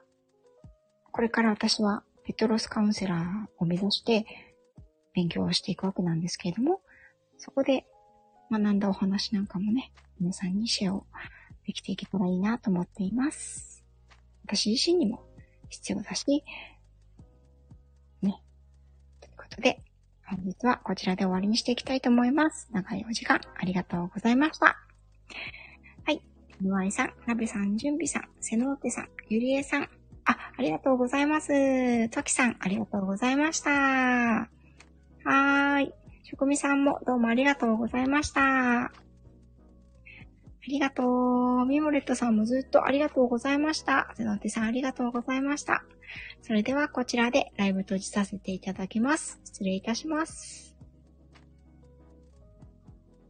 [1.15, 3.23] これから私はペトロスカウンセラー
[3.57, 4.25] を目指して
[5.13, 6.81] 勉強をしていくわけなんですけれども、
[7.37, 7.85] そこで
[8.51, 11.05] 学んだお話なんかもね、皆さんにシェアを
[11.65, 13.81] できていけたらいいなと思っています。
[14.43, 15.23] 私自身にも
[15.69, 16.43] 必要だし、
[18.21, 18.43] ね。
[19.21, 19.81] ということで、
[20.25, 22.67] 本日はこちらで終わりにしていきたいと思います。
[22.73, 24.75] 長いお時間ありがとうございました。
[26.03, 26.21] はい。
[26.59, 29.89] ぬわいさん、なべさん、じゅんびさん、せのうてさん、ゆりえさん。
[30.25, 32.09] あ、ありがとうございます。
[32.09, 33.71] ときさん、ありがとうございました。
[33.71, 35.93] はーい。
[36.23, 38.85] しょくみさんもどうもありがとうございました。
[38.85, 38.91] あ
[40.67, 41.03] りがと
[41.61, 41.65] う。
[41.67, 44.11] ミモレットさんもずっとありがとうございました。
[44.17, 45.83] せのてさんありがとうございました。
[46.41, 49.39] それではこちらでライブ閉じさせていただきます。
[49.45, 50.64] 失礼いたします。